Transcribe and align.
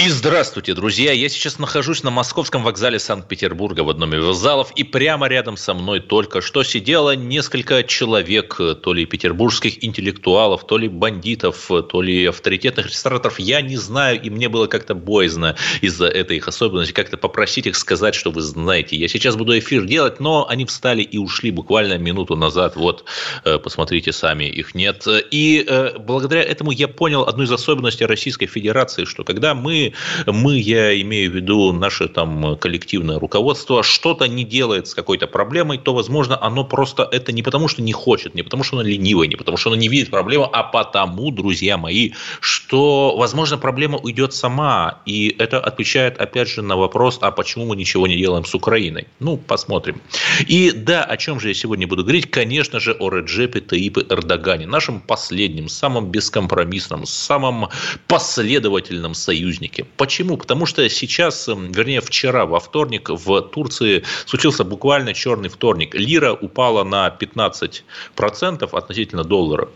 И 0.00 0.08
здравствуйте, 0.08 0.72
друзья! 0.72 1.12
Я 1.12 1.28
сейчас 1.28 1.58
нахожусь 1.58 2.02
на 2.02 2.10
московском 2.10 2.62
вокзале 2.62 2.98
Санкт-Петербурга 2.98 3.82
в 3.82 3.90
одном 3.90 4.14
из 4.14 4.34
залов, 4.34 4.72
и 4.74 4.82
прямо 4.82 5.28
рядом 5.28 5.58
со 5.58 5.74
мной 5.74 6.00
только 6.00 6.40
что 6.40 6.62
сидело 6.62 7.14
несколько 7.14 7.82
человек, 7.82 8.56
то 8.56 8.94
ли 8.94 9.04
петербургских 9.04 9.84
интеллектуалов, 9.84 10.66
то 10.66 10.78
ли 10.78 10.88
бандитов, 10.88 11.70
то 11.90 12.00
ли 12.00 12.24
авторитетных 12.24 12.86
рестораторов. 12.86 13.38
Я 13.38 13.60
не 13.60 13.76
знаю, 13.76 14.18
и 14.22 14.30
мне 14.30 14.48
было 14.48 14.68
как-то 14.68 14.94
боязно 14.94 15.56
из-за 15.82 16.06
этой 16.06 16.38
их 16.38 16.48
особенности 16.48 16.94
как-то 16.94 17.18
попросить 17.18 17.66
их 17.66 17.76
сказать, 17.76 18.14
что 18.14 18.30
вы 18.30 18.40
знаете. 18.40 18.96
Я 18.96 19.06
сейчас 19.06 19.36
буду 19.36 19.58
эфир 19.58 19.84
делать, 19.84 20.18
но 20.18 20.48
они 20.48 20.64
встали 20.64 21.02
и 21.02 21.18
ушли 21.18 21.50
буквально 21.50 21.98
минуту 21.98 22.36
назад. 22.36 22.74
Вот, 22.74 23.04
э, 23.44 23.58
посмотрите 23.58 24.12
сами, 24.12 24.44
их 24.44 24.74
нет. 24.74 25.06
И 25.30 25.62
э, 25.68 25.98
благодаря 25.98 26.42
этому 26.42 26.70
я 26.70 26.88
понял 26.88 27.24
одну 27.24 27.44
из 27.44 27.52
особенностей 27.52 28.06
Российской 28.06 28.46
Федерации, 28.46 29.04
что 29.04 29.24
когда 29.24 29.54
мы 29.54 29.89
мы, 30.26 30.58
я 30.58 31.00
имею 31.00 31.30
в 31.30 31.34
виду 31.34 31.72
наше 31.72 32.08
там 32.08 32.56
коллективное 32.56 33.18
руководство, 33.18 33.82
что-то 33.82 34.26
не 34.26 34.44
делает 34.44 34.88
с 34.88 34.94
какой-то 34.94 35.26
проблемой, 35.26 35.78
то, 35.78 35.94
возможно, 35.94 36.38
оно 36.40 36.64
просто 36.64 37.08
это 37.10 37.32
не 37.32 37.42
потому, 37.42 37.68
что 37.68 37.82
не 37.82 37.92
хочет, 37.92 38.34
не 38.34 38.42
потому, 38.42 38.62
что 38.62 38.78
оно 38.78 38.88
ленивое, 38.88 39.28
не 39.28 39.36
потому, 39.36 39.56
что 39.56 39.70
оно 39.70 39.76
не 39.76 39.88
видит 39.88 40.10
проблему, 40.10 40.48
а 40.52 40.62
потому, 40.62 41.30
друзья 41.30 41.76
мои, 41.78 42.12
что, 42.40 43.16
возможно, 43.16 43.58
проблема 43.58 43.98
уйдет 43.98 44.34
сама. 44.34 45.00
И 45.06 45.34
это 45.38 45.60
отвечает, 45.60 46.18
опять 46.18 46.48
же, 46.48 46.62
на 46.62 46.76
вопрос, 46.76 47.18
а 47.20 47.30
почему 47.30 47.66
мы 47.66 47.76
ничего 47.76 48.06
не 48.06 48.16
делаем 48.16 48.44
с 48.44 48.54
Украиной? 48.54 49.06
Ну, 49.20 49.36
посмотрим. 49.36 50.00
И 50.46 50.72
да, 50.72 51.04
о 51.04 51.16
чем 51.16 51.40
же 51.40 51.48
я 51.48 51.54
сегодня 51.54 51.86
буду 51.86 52.02
говорить? 52.02 52.30
Конечно 52.30 52.80
же, 52.80 52.92
о 52.92 53.10
Реджепе 53.10 53.60
Таипе 53.60 54.02
Эрдогане, 54.08 54.66
нашем 54.66 55.00
последнем, 55.00 55.68
самом 55.68 56.10
бескомпромиссном, 56.10 57.06
самом 57.06 57.68
последовательном 58.06 59.14
союзнике 59.14 59.69
Африке. 59.70 59.86
Почему? 59.96 60.36
Потому 60.36 60.66
что 60.66 60.88
сейчас, 60.88 61.48
эм, 61.48 61.72
вернее, 61.72 62.00
вчера, 62.00 62.46
во 62.46 62.60
вторник, 62.60 63.08
в 63.10 63.40
Турции 63.42 64.04
случился 64.26 64.64
буквально 64.64 65.14
черный 65.14 65.48
вторник. 65.48 65.94
Лира 65.94 66.32
упала 66.32 66.84
на 66.84 67.08
15% 67.10 68.74
относительно 68.74 69.24
доллара. 69.24 69.68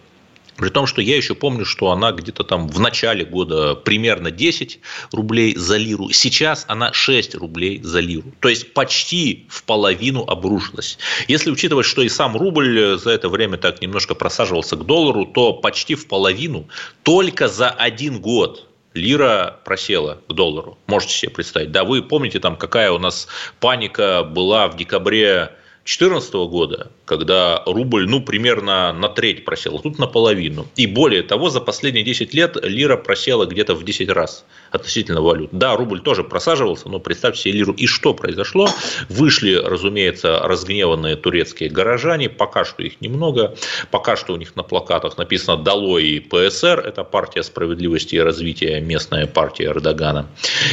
При 0.56 0.68
том, 0.68 0.86
что 0.86 1.02
я 1.02 1.16
еще 1.16 1.34
помню, 1.34 1.64
что 1.64 1.90
она 1.90 2.12
где-то 2.12 2.44
там 2.44 2.68
в 2.68 2.78
начале 2.78 3.24
года 3.24 3.74
примерно 3.74 4.30
10 4.30 4.78
рублей 5.12 5.56
за 5.56 5.76
лиру. 5.76 6.10
Сейчас 6.12 6.64
она 6.68 6.92
6 6.92 7.34
рублей 7.34 7.80
за 7.82 7.98
лиру. 7.98 8.32
То 8.38 8.48
есть 8.48 8.72
почти 8.72 9.46
в 9.48 9.64
половину 9.64 10.22
обрушилась. 10.22 10.98
Если 11.26 11.50
учитывать, 11.50 11.86
что 11.86 12.02
и 12.02 12.08
сам 12.08 12.36
рубль 12.36 12.96
за 12.98 13.10
это 13.10 13.28
время 13.28 13.58
так 13.58 13.82
немножко 13.82 14.14
просаживался 14.14 14.76
к 14.76 14.86
доллару, 14.86 15.26
то 15.26 15.54
почти 15.54 15.96
в 15.96 16.06
половину 16.06 16.68
только 17.02 17.48
за 17.48 17.68
один 17.70 18.20
год 18.20 18.68
лира 18.94 19.60
просела 19.64 20.20
к 20.28 20.32
доллару. 20.32 20.78
Можете 20.86 21.14
себе 21.14 21.32
представить. 21.32 21.72
Да, 21.72 21.84
вы 21.84 22.02
помните, 22.02 22.40
там, 22.40 22.56
какая 22.56 22.90
у 22.92 22.98
нас 22.98 23.28
паника 23.60 24.22
была 24.22 24.68
в 24.68 24.76
декабре 24.76 25.50
2014 25.84 26.32
года, 26.48 26.90
когда 27.04 27.62
рубль, 27.66 28.08
ну, 28.08 28.22
примерно 28.22 28.92
на 28.94 29.08
треть 29.08 29.44
просел, 29.44 29.76
а 29.76 29.82
тут 29.82 29.98
наполовину. 29.98 30.66
И 30.76 30.86
более 30.86 31.22
того, 31.22 31.50
за 31.50 31.60
последние 31.60 32.04
10 32.04 32.32
лет 32.32 32.56
лира 32.62 32.96
просела 32.96 33.44
где-то 33.44 33.74
в 33.74 33.84
10 33.84 34.08
раз 34.08 34.46
относительно 34.70 35.20
валют. 35.20 35.50
Да, 35.52 35.76
рубль 35.76 36.00
тоже 36.00 36.24
просаживался, 36.24 36.88
но 36.88 37.00
представьте 37.00 37.42
себе 37.42 37.58
лиру. 37.58 37.74
И 37.74 37.86
что 37.86 38.14
произошло? 38.14 38.68
Вышли, 39.10 39.54
разумеется, 39.54 40.40
разгневанные 40.40 41.16
турецкие 41.16 41.68
горожане, 41.68 42.30
пока 42.30 42.64
что 42.64 42.82
их 42.82 43.00
немного, 43.02 43.54
пока 43.90 44.16
что 44.16 44.32
у 44.32 44.36
них 44.36 44.56
на 44.56 44.62
плакатах 44.62 45.18
написано 45.18 45.58
«Долой 45.58 46.20
ПСР», 46.20 46.80
это 46.80 47.04
партия 47.04 47.42
справедливости 47.42 48.16
и 48.16 48.20
развития, 48.20 48.80
местная 48.80 49.26
партия 49.26 49.66
Эрдогана. 49.66 50.28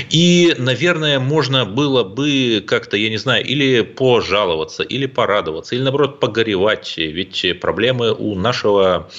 И, 0.09 0.55
наверное, 0.57 1.19
можно 1.19 1.65
было 1.65 2.03
бы 2.03 2.63
как-то, 2.65 2.95
я 2.97 3.09
не 3.09 3.17
знаю, 3.17 3.45
или 3.45 3.81
пожаловаться, 3.81 4.83
или 4.83 5.00
порадоваться, 5.05 5.75
или, 5.75 5.83
наоборот, 5.83 6.19
погоревать. 6.19 6.93
Ведь 6.97 7.45
проблемы 7.59 8.13
у 8.13 8.35
нашего, 8.35 9.09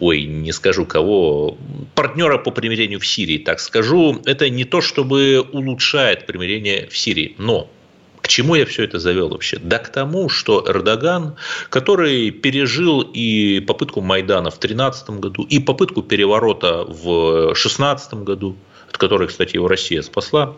ой, 0.00 0.24
не 0.24 0.52
скажу 0.52 0.86
кого, 0.86 1.56
партнера 1.94 2.38
по 2.38 2.50
примирению 2.50 3.00
в 3.00 3.06
Сирии, 3.06 3.38
так 3.38 3.60
скажу, 3.60 4.20
это 4.24 4.48
не 4.50 4.64
то, 4.64 4.80
чтобы 4.80 5.46
улучшает 5.52 6.26
примирение 6.26 6.88
в 6.88 6.96
Сирии, 6.96 7.34
но 7.38 7.70
к 8.26 8.28
чему 8.28 8.56
я 8.56 8.66
все 8.66 8.82
это 8.82 8.98
завел 8.98 9.28
вообще? 9.28 9.56
Да 9.58 9.78
к 9.78 9.88
тому, 9.88 10.28
что 10.28 10.64
Эрдоган, 10.66 11.36
который 11.70 12.32
пережил 12.32 13.02
и 13.02 13.60
попытку 13.60 14.00
Майдана 14.00 14.50
в 14.50 14.58
2013 14.58 15.10
году, 15.20 15.44
и 15.44 15.60
попытку 15.60 16.02
переворота 16.02 16.84
в 16.88 17.52
2016 17.52 18.14
году, 18.14 18.56
от 18.88 18.98
которой, 18.98 19.28
кстати, 19.28 19.56
его 19.56 19.68
Россия 19.68 20.02
спасла, 20.02 20.56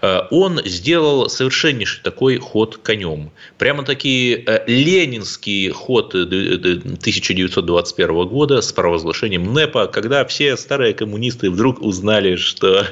э, 0.00 0.20
он 0.30 0.60
сделал 0.64 1.28
совершеннейший 1.28 2.02
такой 2.02 2.38
ход 2.38 2.76
конем. 2.78 3.30
Прямо-таки 3.58 4.42
э, 4.46 4.64
ленинский 4.66 5.70
ход 5.70 6.14
1921 6.14 8.10
э, 8.10 8.24
года 8.24 8.62
с 8.62 8.72
провозглашением 8.72 9.52
НЭПа, 9.52 9.86
когда 9.86 10.24
все 10.24 10.56
старые 10.56 10.94
коммунисты 10.94 11.50
вдруг 11.50 11.82
узнали, 11.82 12.36
что 12.36 12.86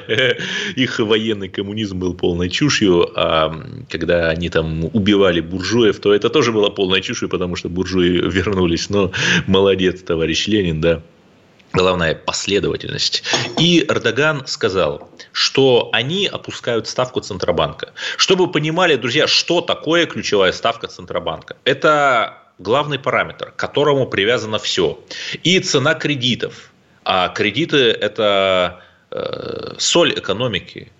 их 0.75 0.99
военный 0.99 1.49
коммунизм 1.49 1.99
был 1.99 2.13
полной 2.13 2.49
чушью, 2.49 3.09
а 3.15 3.53
когда 3.89 4.29
они 4.29 4.49
там 4.49 4.85
убивали 4.93 5.39
буржуев, 5.39 5.99
то 5.99 6.13
это 6.13 6.29
тоже 6.29 6.51
было 6.51 6.69
полной 6.69 7.01
чушью, 7.01 7.29
потому 7.29 7.55
что 7.55 7.69
буржуи 7.69 8.29
вернулись. 8.29 8.89
Но 8.89 9.11
молодец, 9.47 10.01
товарищ 10.01 10.47
Ленин, 10.47 10.81
да 10.81 11.01
главная 11.73 12.15
последовательность. 12.15 13.23
И 13.59 13.83
Эрдоган 13.89 14.45
сказал, 14.45 15.09
что 15.31 15.89
они 15.91 16.27
опускают 16.27 16.87
ставку 16.87 17.19
Центробанка. 17.19 17.93
Чтобы 18.17 18.45
вы 18.45 18.51
понимали, 18.51 18.95
друзья, 18.95 19.27
что 19.27 19.61
такое 19.61 20.05
ключевая 20.05 20.51
ставка 20.51 20.87
Центробанка. 20.87 21.57
Это 21.65 22.37
главный 22.59 22.99
параметр, 22.99 23.51
к 23.51 23.55
которому 23.55 24.07
привязано 24.07 24.59
все. 24.59 24.99
И 25.43 25.59
цена 25.59 25.95
кредитов. 25.95 26.71
А 27.03 27.29
кредиты– 27.29 27.77
это 28.01 28.81
э, 29.11 29.73
соль 29.77 30.13
экономики, 30.13 30.92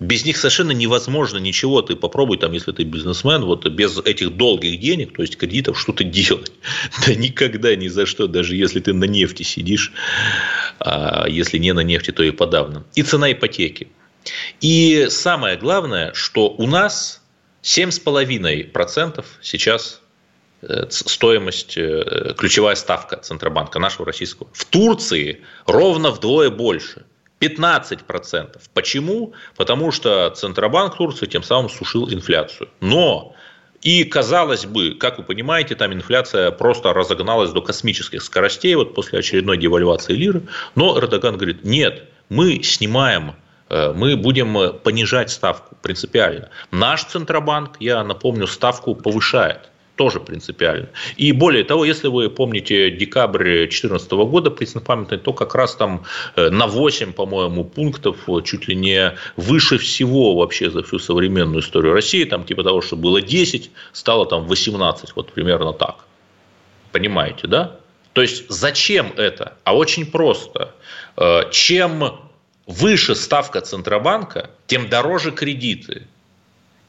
без 0.00 0.24
них 0.24 0.36
совершенно 0.36 0.70
невозможно 0.70 1.38
ничего. 1.38 1.82
Ты 1.82 1.96
попробуй, 1.96 2.38
там, 2.38 2.52
если 2.52 2.72
ты 2.72 2.84
бизнесмен, 2.84 3.44
вот 3.44 3.66
без 3.68 3.98
этих 3.98 4.36
долгих 4.36 4.78
денег, 4.78 5.16
то 5.16 5.22
есть 5.22 5.36
кредитов, 5.36 5.78
что-то 5.78 6.04
делать. 6.04 6.52
Да 7.06 7.14
никогда, 7.14 7.74
ни 7.74 7.88
за 7.88 8.06
что, 8.06 8.26
даже 8.26 8.54
если 8.56 8.80
ты 8.80 8.92
на 8.92 9.04
нефти 9.04 9.42
сидишь, 9.42 9.92
а 10.78 11.26
если 11.28 11.58
не 11.58 11.72
на 11.72 11.80
нефти, 11.80 12.12
то 12.12 12.22
и 12.22 12.30
подавно. 12.30 12.84
И 12.94 13.02
цена 13.02 13.32
ипотеки. 13.32 13.88
И 14.60 15.06
самое 15.10 15.56
главное, 15.56 16.12
что 16.14 16.48
у 16.48 16.66
нас 16.66 17.22
7,5% 17.62 19.24
сейчас 19.42 20.00
э, 20.62 20.86
стоимость, 20.90 21.76
э, 21.76 22.34
ключевая 22.36 22.76
ставка 22.76 23.16
Центробанка 23.16 23.78
нашего 23.78 24.06
российского. 24.06 24.48
В 24.52 24.64
Турции 24.64 25.40
ровно 25.66 26.10
вдвое 26.10 26.50
больше– 26.50 27.04
15%. 27.40 28.60
Почему? 28.74 29.32
Потому 29.56 29.92
что 29.92 30.30
Центробанк 30.30 30.96
Турции 30.96 31.26
тем 31.26 31.42
самым 31.42 31.68
сушил 31.68 32.10
инфляцию. 32.10 32.68
Но 32.80 33.34
и, 33.82 34.04
казалось 34.04 34.66
бы, 34.66 34.94
как 34.94 35.18
вы 35.18 35.24
понимаете, 35.24 35.76
там 35.76 35.92
инфляция 35.92 36.50
просто 36.50 36.92
разогналась 36.92 37.52
до 37.52 37.62
космических 37.62 38.22
скоростей 38.22 38.74
вот 38.74 38.94
после 38.94 39.20
очередной 39.20 39.56
девальвации 39.56 40.14
лиры. 40.14 40.42
Но 40.74 40.98
Эрдоган 40.98 41.36
говорит, 41.36 41.64
нет, 41.64 42.08
мы 42.28 42.62
снимаем 42.62 43.36
э, 43.70 43.92
мы 43.94 44.16
будем 44.16 44.78
понижать 44.80 45.30
ставку 45.30 45.76
принципиально. 45.80 46.50
Наш 46.72 47.04
Центробанк, 47.04 47.76
я 47.78 48.02
напомню, 48.02 48.48
ставку 48.48 48.96
повышает 48.96 49.70
тоже 49.98 50.20
принципиально. 50.20 50.88
И 51.16 51.32
более 51.32 51.64
того, 51.64 51.84
если 51.84 52.08
вы 52.08 52.30
помните 52.30 52.90
декабрь 52.90 53.44
2014 53.44 54.10
года 54.12 54.50
преснопамятный, 54.50 55.18
то 55.18 55.32
как 55.32 55.54
раз 55.54 55.74
там 55.74 56.04
э, 56.36 56.50
на 56.50 56.66
8, 56.66 57.12
по-моему, 57.12 57.64
пунктов 57.64 58.16
чуть 58.44 58.68
ли 58.68 58.76
не 58.76 59.14
выше 59.36 59.76
всего 59.76 60.36
вообще 60.36 60.70
за 60.70 60.82
всю 60.82 60.98
современную 61.00 61.60
историю 61.60 61.92
России, 61.92 62.24
там 62.24 62.44
типа 62.44 62.62
того, 62.62 62.80
что 62.80 62.96
было 62.96 63.20
10, 63.20 63.70
стало 63.92 64.24
там 64.26 64.46
18, 64.46 65.16
вот 65.16 65.32
примерно 65.32 65.72
так. 65.72 65.96
Понимаете, 66.92 67.48
да? 67.48 67.76
То 68.12 68.22
есть 68.22 68.44
зачем 68.48 69.12
это? 69.16 69.52
А 69.64 69.76
очень 69.76 70.06
просто. 70.06 70.74
Э, 71.16 71.50
чем 71.50 72.20
выше 72.66 73.16
ставка 73.16 73.60
Центробанка, 73.60 74.50
тем 74.68 74.88
дороже 74.88 75.32
кредиты. 75.32 76.06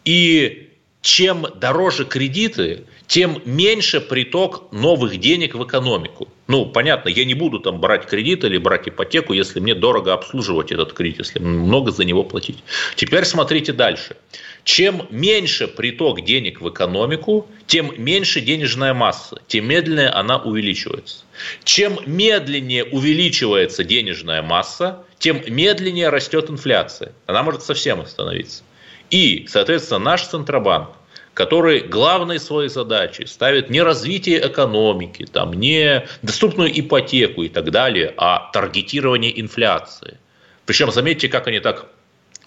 И 0.06 0.69
чем 1.02 1.48
дороже 1.56 2.04
кредиты, 2.06 2.84
тем 3.08 3.42
меньше 3.46 4.02
приток 4.02 4.72
новых 4.72 5.18
денег 5.18 5.56
в 5.56 5.66
экономику. 5.66 6.28
Ну, 6.48 6.66
понятно, 6.66 7.10
я 7.10 7.26
не 7.26 7.34
буду 7.34 7.60
там 7.60 7.80
брать 7.80 8.06
кредит 8.06 8.44
или 8.44 8.58
брать 8.58 8.90
ипотеку, 8.90 9.34
если 9.34 9.60
мне 9.60 9.76
дорого 9.76 10.14
обслуживать 10.14 10.72
этот 10.72 10.94
кредит, 10.94 11.20
если 11.20 11.40
много 11.40 11.92
за 11.92 12.04
него 12.04 12.24
платить. 12.24 12.64
Теперь 12.96 13.24
смотрите 13.24 13.72
дальше. 13.72 14.18
Чем 14.64 15.08
меньше 15.10 15.68
приток 15.68 16.26
денег 16.26 16.60
в 16.60 16.70
экономику, 16.70 17.48
тем 17.66 17.94
меньше 17.98 18.42
денежная 18.42 18.94
масса, 18.94 19.42
тем 19.48 19.68
медленнее 19.68 20.10
она 20.10 20.38
увеличивается. 20.38 21.24
Чем 21.64 22.00
медленнее 22.06 22.84
увеличивается 22.84 23.84
денежная 23.84 24.42
масса, 24.42 25.04
тем 25.18 25.42
медленнее 25.48 26.10
растет 26.10 26.50
инфляция. 26.50 27.14
Она 27.26 27.44
может 27.44 27.64
совсем 27.64 28.02
остановиться. 28.02 28.64
И, 29.10 29.46
соответственно, 29.48 30.00
наш 30.00 30.24
Центробанк, 30.28 30.90
который 31.34 31.80
главной 31.80 32.40
своей 32.40 32.70
задачей 32.70 33.26
ставит 33.26 33.70
не 33.70 33.82
развитие 33.82 34.46
экономики, 34.46 35.26
там, 35.32 35.54
не 35.54 36.06
доступную 36.22 36.78
ипотеку 36.80 37.44
и 37.44 37.50
так 37.50 37.72
далее, 37.72 38.14
а 38.18 38.50
таргетирование 38.52 39.40
инфляции. 39.40 40.18
Причем 40.66 40.92
заметьте, 40.92 41.30
как 41.30 41.48
они 41.48 41.60
так 41.60 41.88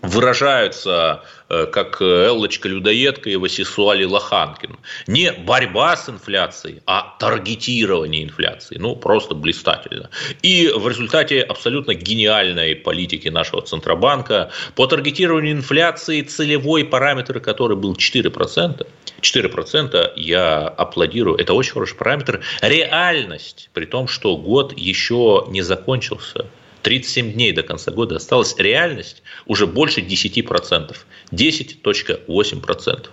выражаются 0.02 1.22
э, 1.48 1.66
как 1.66 2.02
Эллочка-людоедка 2.02 3.30
и 3.30 3.36
Васисуали 3.36 4.04
Лоханкин. 4.04 4.76
Не 5.06 5.32
борьба 5.32 5.96
с 5.96 6.08
инфляцией, 6.08 6.82
а 6.86 7.16
таргетирование 7.18 8.24
инфляции. 8.24 8.76
Ну, 8.78 8.96
просто 8.96 9.34
блистательно. 9.34 10.10
И 10.42 10.70
в 10.74 10.88
результате 10.88 11.40
абсолютно 11.40 11.94
гениальной 11.94 12.74
политики 12.74 13.28
нашего 13.28 13.62
Центробанка 13.62 14.50
по 14.74 14.86
таргетированию 14.86 15.52
инфляции 15.52 16.22
целевой 16.22 16.84
параметр, 16.84 17.38
который 17.38 17.76
был 17.76 17.94
4%, 17.94 18.86
4% 19.20 20.12
я 20.16 20.66
аплодирую, 20.66 21.36
это 21.36 21.54
очень 21.54 21.72
хороший 21.72 21.96
параметр. 21.96 22.40
Реальность, 22.60 23.70
при 23.72 23.84
том, 23.84 24.08
что 24.08 24.36
год 24.36 24.76
еще 24.76 25.46
не 25.48 25.62
закончился– 25.62 26.46
37 26.82 27.32
дней 27.32 27.52
до 27.52 27.62
конца 27.62 27.90
года 27.90 28.16
осталась 28.16 28.54
реальность 28.58 29.22
уже 29.46 29.66
больше 29.66 30.00
10%. 30.00 30.96
10.8%. 31.30 33.06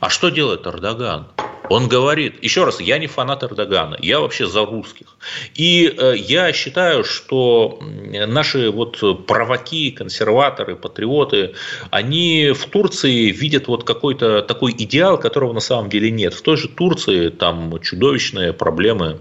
А 0.00 0.10
что 0.10 0.28
делает 0.28 0.66
Эрдоган? 0.66 1.28
Он 1.70 1.88
говорит, 1.88 2.42
еще 2.42 2.64
раз, 2.64 2.80
я 2.80 2.98
не 2.98 3.06
фанат 3.06 3.42
Эрдогана, 3.42 3.98
я 4.00 4.20
вообще 4.20 4.46
за 4.46 4.64
русских. 4.64 5.16
И 5.54 5.86
э, 5.86 6.14
я 6.16 6.52
считаю, 6.52 7.04
что 7.04 7.78
наши 7.82 8.70
вот 8.70 9.26
провоки, 9.26 9.90
консерваторы, 9.90 10.76
патриоты, 10.76 11.54
они 11.90 12.52
в 12.54 12.66
Турции 12.66 13.30
видят 13.30 13.68
вот 13.68 13.84
какой-то 13.84 14.42
такой 14.42 14.72
идеал, 14.72 15.18
которого 15.18 15.52
на 15.52 15.60
самом 15.60 15.90
деле 15.90 16.10
нет. 16.10 16.32
В 16.32 16.42
той 16.42 16.56
же 16.56 16.68
Турции 16.68 17.28
там 17.28 17.78
чудовищные 17.80 18.52
проблемы 18.52 19.20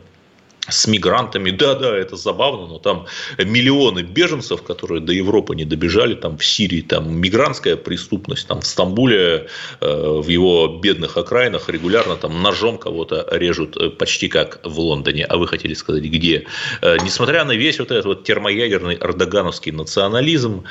с 0.70 0.88
мигрантами. 0.88 1.52
Да, 1.52 1.76
да, 1.76 1.96
это 1.96 2.16
забавно, 2.16 2.68
но 2.68 2.80
там 2.80 3.06
миллионы 3.38 4.02
беженцев, 4.02 4.64
которые 4.64 5.02
до 5.02 5.14
Европы 5.14 5.56
не 5.56 5.66
добежали, 5.66 6.16
там 6.16 6.38
в 6.38 6.46
Сирии, 6.46 6.82
там 6.82 7.18
мигрантская 7.18 7.76
преступность, 7.76 8.48
там 8.48 8.62
в 8.62 8.66
Стамбуле, 8.66 9.48
э, 9.82 10.22
в 10.22 10.28
его 10.28 10.80
бедных 10.82 11.18
окраинах 11.18 11.70
регулярно 11.70 12.16
там 12.16 12.42
ножом 12.42 12.78
кого-то 12.78 13.28
режут, 13.32 13.78
э, 13.78 13.90
почти 13.90 14.28
как 14.28 14.60
в 14.64 14.80
Лондоне. 14.80 15.26
А 15.26 15.38
вы 15.38 15.48
хотели 15.48 15.74
сказать, 15.74 16.04
где? 16.04 16.46
Э, 16.82 16.98
несмотря 17.04 17.46
на 17.46 17.54
весь 17.54 17.80
вот 17.80 17.92
этот 17.92 18.06
вот 18.06 18.24
термоядерный 18.24 18.96
эрдогановский 18.96 19.72
национализм, 19.72 20.64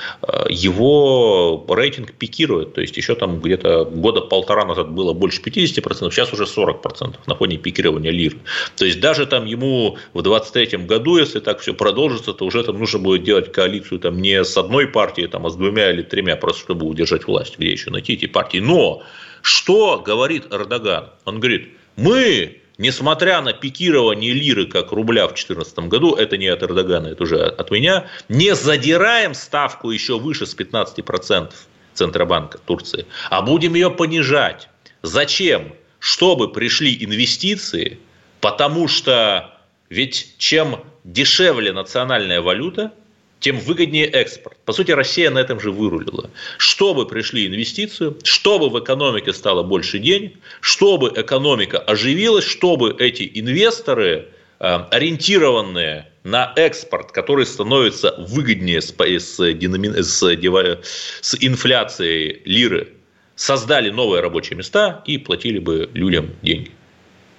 его 0.48 1.64
рейтинг 1.68 2.12
пикирует. 2.12 2.74
То 2.74 2.80
есть, 2.80 2.96
еще 2.96 3.14
там 3.14 3.40
где-то 3.40 3.84
года 3.84 4.20
полтора 4.20 4.64
назад 4.64 4.90
было 4.90 5.12
больше 5.12 5.40
50%, 5.42 6.10
сейчас 6.10 6.32
уже 6.32 6.44
40% 6.44 7.16
на 7.26 7.34
фоне 7.34 7.56
пикирования 7.56 8.10
лиры. 8.10 8.38
То 8.76 8.84
есть, 8.84 9.00
даже 9.00 9.26
там 9.26 9.46
ему 9.46 9.85
в 10.12 10.22
2023 10.22 10.86
году, 10.86 11.18
если 11.18 11.40
так 11.40 11.60
все 11.60 11.74
продолжится, 11.74 12.32
то 12.32 12.44
уже 12.44 12.62
там 12.64 12.78
нужно 12.78 12.98
будет 12.98 13.24
делать 13.24 13.52
коалицию 13.52 14.00
там 14.00 14.20
не 14.20 14.44
с 14.44 14.56
одной 14.56 14.86
партией, 14.88 15.28
там, 15.28 15.46
а 15.46 15.50
с 15.50 15.56
двумя 15.56 15.90
или 15.90 16.02
тремя, 16.02 16.36
просто 16.36 16.62
чтобы 16.62 16.86
удержать 16.86 17.26
власть. 17.26 17.56
Где 17.58 17.70
еще 17.70 17.90
найти 17.90 18.14
эти 18.14 18.26
партии? 18.26 18.58
Но 18.58 19.02
что 19.42 20.02
говорит 20.04 20.44
Эрдоган? 20.52 21.10
Он 21.24 21.40
говорит, 21.40 21.68
мы 21.96 22.60
несмотря 22.78 23.40
на 23.40 23.52
пикирование 23.52 24.32
лиры 24.32 24.66
как 24.66 24.92
рубля 24.92 25.24
в 25.24 25.30
2014 25.30 25.78
году, 25.90 26.14
это 26.14 26.36
не 26.36 26.48
от 26.48 26.62
Эрдогана, 26.62 27.08
это 27.08 27.22
уже 27.22 27.42
от 27.42 27.70
меня, 27.70 28.06
не 28.28 28.54
задираем 28.54 29.34
ставку 29.34 29.90
еще 29.90 30.18
выше 30.18 30.46
с 30.46 30.56
15% 30.56 31.52
Центробанка 31.94 32.58
Турции, 32.58 33.06
а 33.30 33.42
будем 33.42 33.74
ее 33.74 33.90
понижать. 33.90 34.68
Зачем? 35.02 35.72
Чтобы 35.98 36.52
пришли 36.52 36.96
инвестиции, 37.00 37.98
потому 38.40 38.86
что 38.86 39.55
ведь 39.88 40.34
чем 40.38 40.84
дешевле 41.04 41.72
национальная 41.72 42.40
валюта, 42.40 42.92
тем 43.40 43.58
выгоднее 43.58 44.06
экспорт. 44.06 44.56
По 44.64 44.72
сути, 44.72 44.92
Россия 44.92 45.30
на 45.30 45.38
этом 45.38 45.60
же 45.60 45.70
вырулила. 45.70 46.30
Чтобы 46.58 47.06
пришли 47.06 47.46
инвестиции, 47.46 48.14
чтобы 48.24 48.70
в 48.70 48.82
экономике 48.82 49.32
стало 49.32 49.62
больше 49.62 49.98
денег, 49.98 50.36
чтобы 50.60 51.12
экономика 51.14 51.78
оживилась, 51.78 52.44
чтобы 52.44 52.96
эти 52.98 53.30
инвесторы, 53.34 54.28
э, 54.58 54.66
ориентированные 54.90 56.10
на 56.24 56.52
экспорт, 56.56 57.12
который 57.12 57.46
становится 57.46 58.14
выгоднее 58.18 58.80
с, 58.80 58.92
с, 58.98 59.38
с, 59.38 60.80
с 61.20 61.36
инфляцией 61.40 62.42
лиры, 62.44 62.88
создали 63.36 63.90
новые 63.90 64.22
рабочие 64.22 64.56
места 64.56 65.02
и 65.06 65.18
платили 65.18 65.58
бы 65.58 65.88
людям 65.92 66.30
деньги. 66.42 66.72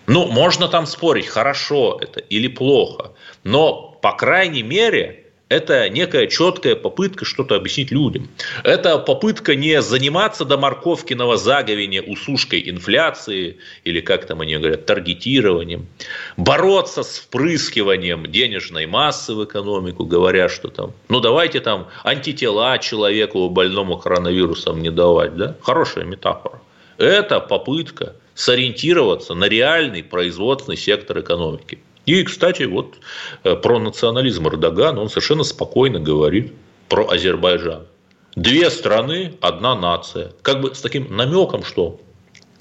Ну, 0.08 0.26
можно 0.26 0.68
там 0.70 0.86
спорить, 0.86 1.28
хорошо 1.28 2.00
это 2.02 2.22
или 2.22 2.48
плохо, 2.48 3.12
но, 3.44 3.98
по 4.02 4.14
крайней 4.14 4.64
мере, 4.64 5.26
это 5.50 5.90
некая 5.90 6.28
четкая 6.28 6.76
попытка 6.76 7.26
что-то 7.26 7.56
объяснить 7.56 7.92
людям. 7.92 8.30
Это 8.64 8.98
попытка 8.98 9.56
не 9.56 9.82
заниматься 9.82 10.44
до 10.46 10.58
морковкиного 10.58 11.38
заговения 11.38 12.02
усушкой 12.02 12.70
инфляции, 12.70 13.58
или 13.86 14.02
как 14.02 14.26
там 14.26 14.42
они 14.42 14.58
говорят, 14.58 14.86
таргетированием, 14.86 15.88
бороться 16.36 17.04
с 17.04 17.20
впрыскиванием 17.20 18.30
денежной 18.32 18.86
массы 18.86 19.34
в 19.34 19.44
экономику, 19.44 20.06
говоря, 20.06 20.50
что 20.50 20.70
там, 20.70 20.94
ну 21.08 21.20
давайте 21.20 21.60
там 21.60 21.88
антитела 22.04 22.78
человеку 22.80 23.50
больному 23.50 23.98
коронавирусом 23.98 24.82
не 24.82 24.90
давать, 24.90 25.36
да? 25.36 25.56
Хорошая 25.62 26.06
метафора. 26.06 26.62
Это 26.98 27.40
попытка 27.40 28.16
сориентироваться 28.38 29.34
на 29.34 29.46
реальный 29.46 30.04
производственный 30.04 30.78
сектор 30.78 31.20
экономики. 31.20 31.80
И, 32.06 32.24
кстати, 32.24 32.64
вот 32.64 33.00
э, 33.44 33.56
про 33.56 33.80
национализм 33.80 34.48
Эрдогана 34.48 35.02
он 35.02 35.10
совершенно 35.10 35.44
спокойно 35.44 36.00
говорит 36.00 36.54
про 36.88 37.10
Азербайджан. 37.10 37.88
Две 38.36 38.70
страны, 38.70 39.34
одна 39.42 39.76
нация. 39.76 40.34
Как 40.44 40.62
бы 40.62 40.76
с 40.76 40.82
таким 40.82 41.14
намеком, 41.16 41.64
что 41.64 42.00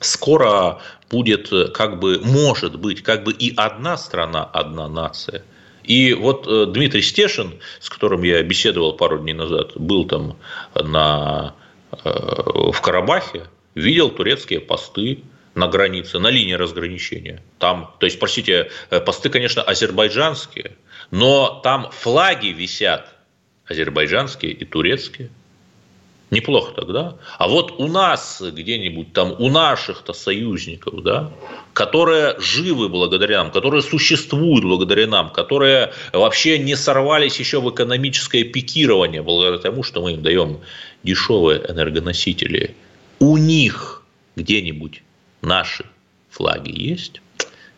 скоро 0.00 0.80
будет, 1.10 1.52
э, 1.52 1.68
как 1.68 2.00
бы, 2.00 2.20
может 2.24 2.80
быть, 2.80 3.02
как 3.02 3.24
бы 3.24 3.32
и 3.32 3.52
одна 3.54 3.98
страна, 3.98 4.44
одна 4.44 4.88
нация. 4.88 5.42
И 5.84 6.14
вот 6.14 6.46
э, 6.48 6.64
Дмитрий 6.72 7.02
Стешин, 7.02 7.52
с 7.80 7.90
которым 7.90 8.22
я 8.22 8.42
беседовал 8.42 8.94
пару 8.94 9.18
дней 9.18 9.34
назад, 9.34 9.72
был 9.74 10.06
там 10.06 10.38
на, 10.74 11.54
в 12.02 12.80
Карабахе, 12.80 13.44
видел 13.74 14.08
турецкие 14.08 14.60
посты, 14.60 15.22
на 15.56 15.68
границе, 15.68 16.18
на 16.18 16.28
линии 16.28 16.52
разграничения. 16.52 17.42
Там, 17.58 17.94
то 17.98 18.06
есть, 18.06 18.20
простите, 18.20 18.70
э, 18.90 19.00
посты, 19.00 19.30
конечно, 19.30 19.62
азербайджанские, 19.62 20.76
но 21.10 21.60
там 21.64 21.90
флаги 21.90 22.48
висят 22.48 23.14
азербайджанские 23.66 24.52
и 24.52 24.64
турецкие. 24.64 25.30
Неплохо 26.30 26.72
тогда. 26.74 27.16
А 27.38 27.48
вот 27.48 27.76
у 27.78 27.86
нас 27.86 28.42
где-нибудь 28.44 29.12
там, 29.12 29.34
у 29.38 29.48
наших-то 29.48 30.12
союзников, 30.12 31.02
да, 31.02 31.32
которые 31.72 32.38
живы 32.40 32.88
благодаря 32.88 33.44
нам, 33.44 33.52
которые 33.52 33.80
существуют 33.80 34.64
благодаря 34.64 35.06
нам, 35.06 35.30
которые 35.30 35.92
вообще 36.12 36.58
не 36.58 36.74
сорвались 36.74 37.38
еще 37.38 37.60
в 37.60 37.70
экономическое 37.70 38.42
пикирование 38.42 39.22
благодаря 39.22 39.58
тому, 39.58 39.84
что 39.84 40.02
мы 40.02 40.14
им 40.14 40.22
даем 40.22 40.60
дешевые 41.04 41.64
энергоносители. 41.66 42.74
У 43.20 43.36
них 43.36 44.02
где-нибудь 44.34 45.02
наши 45.42 45.86
флаги 46.30 46.70
есть, 46.70 47.22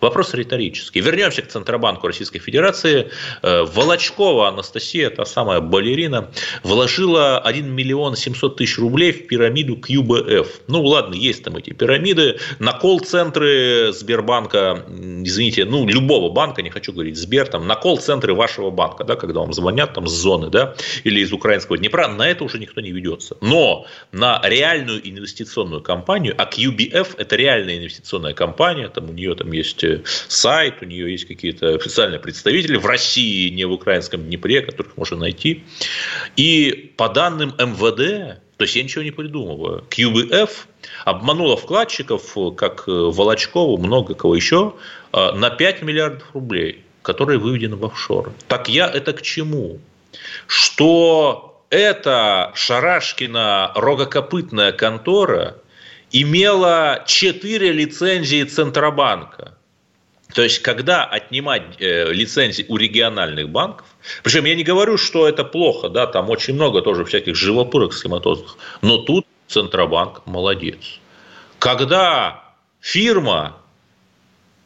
Вопрос 0.00 0.32
риторический. 0.34 1.00
Вернемся 1.00 1.42
к 1.42 1.48
Центробанку 1.48 2.06
Российской 2.06 2.38
Федерации. 2.38 3.10
Э, 3.42 3.64
Волочкова 3.64 4.48
Анастасия, 4.48 5.10
та 5.10 5.24
самая 5.24 5.60
балерина, 5.60 6.30
вложила 6.62 7.38
1 7.38 7.68
миллион 7.74 8.14
700 8.14 8.56
тысяч 8.56 8.78
рублей 8.78 9.10
в 9.10 9.26
пирамиду 9.26 9.76
QBF. 9.76 10.46
Ну, 10.68 10.84
ладно, 10.84 11.14
есть 11.14 11.42
там 11.42 11.56
эти 11.56 11.70
пирамиды. 11.70 12.38
На 12.60 12.72
колл-центры 12.72 13.92
Сбербанка, 13.92 14.84
извините, 14.88 15.64
ну, 15.64 15.84
любого 15.86 16.30
банка, 16.30 16.62
не 16.62 16.70
хочу 16.70 16.92
говорить 16.92 17.16
Сбер, 17.16 17.48
там, 17.48 17.66
на 17.66 17.74
колл-центры 17.74 18.34
вашего 18.34 18.70
банка, 18.70 19.02
да, 19.02 19.16
когда 19.16 19.40
вам 19.40 19.52
звонят 19.52 19.94
там 19.94 20.06
с 20.06 20.12
зоны, 20.12 20.48
да, 20.48 20.76
или 21.02 21.20
из 21.20 21.32
украинского 21.32 21.76
Днепра, 21.76 22.06
на 22.06 22.28
это 22.28 22.44
уже 22.44 22.60
никто 22.60 22.80
не 22.80 22.92
ведется. 22.92 23.36
Но 23.40 23.86
на 24.12 24.40
реальную 24.44 25.00
инвестиционную 25.08 25.82
компанию, 25.82 26.34
а 26.38 26.44
QBF– 26.44 27.14
это 27.18 27.34
реальная 27.34 27.78
инвестиционная 27.78 28.34
компания, 28.34 28.88
там 28.88 29.10
у 29.10 29.12
нее 29.12 29.34
там 29.34 29.50
есть 29.50 29.87
сайт, 30.04 30.82
у 30.82 30.84
нее 30.84 31.10
есть 31.12 31.26
какие-то 31.26 31.74
официальные 31.74 32.20
представители 32.20 32.76
в 32.76 32.86
России, 32.86 33.50
не 33.50 33.64
в 33.64 33.72
украинском 33.72 34.24
Днепре, 34.24 34.60
которых 34.62 34.96
можно 34.96 35.16
найти. 35.16 35.64
И 36.36 36.92
по 36.96 37.08
данным 37.08 37.54
МВД, 37.58 38.40
то 38.56 38.64
есть 38.64 38.76
я 38.76 38.82
ничего 38.82 39.04
не 39.04 39.10
придумываю. 39.10 39.84
QBF 39.90 40.50
обманула 41.04 41.56
вкладчиков, 41.56 42.36
как 42.56 42.84
Волочкову, 42.86 43.78
много 43.78 44.14
кого 44.14 44.34
еще, 44.34 44.74
э, 45.12 45.32
на 45.32 45.50
5 45.50 45.82
миллиардов 45.82 46.26
рублей, 46.34 46.84
которые 47.02 47.38
выведены 47.38 47.76
в 47.76 47.84
офшоры. 47.84 48.32
Так 48.48 48.68
я 48.68 48.88
это 48.88 49.12
к 49.12 49.22
чему? 49.22 49.78
Что 50.46 51.62
эта 51.70 52.52
Шарашкина 52.54 53.72
рогокопытная 53.74 54.72
контора 54.72 55.56
имела 56.10 57.04
4 57.06 57.72
лицензии 57.72 58.42
Центробанка– 58.42 59.54
то 60.34 60.42
есть, 60.42 60.60
когда 60.60 61.04
отнимать 61.04 61.80
э, 61.80 62.12
лицензии 62.12 62.64
у 62.68 62.76
региональных 62.76 63.48
банков, 63.48 63.86
причем 64.22 64.44
я 64.44 64.54
не 64.54 64.62
говорю, 64.62 64.98
что 64.98 65.26
это 65.26 65.44
плохо, 65.44 65.88
да, 65.88 66.06
там 66.06 66.28
очень 66.28 66.54
много 66.54 66.82
тоже 66.82 67.04
всяких 67.04 67.34
живопырок 67.34 67.92
схематозных, 67.94 68.56
но 68.82 68.98
тут 68.98 69.26
Центробанк 69.46 70.26
молодец. 70.26 71.00
Когда 71.58 72.44
фирма 72.80 73.56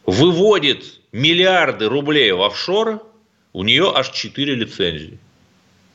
выводит 0.04 1.00
миллиарды 1.12 1.88
рублей 1.88 2.32
в 2.32 2.42
офшоры, 2.42 2.98
у 3.52 3.62
нее 3.62 3.92
аж 3.94 4.10
4 4.10 4.54
лицензии. 4.54 5.18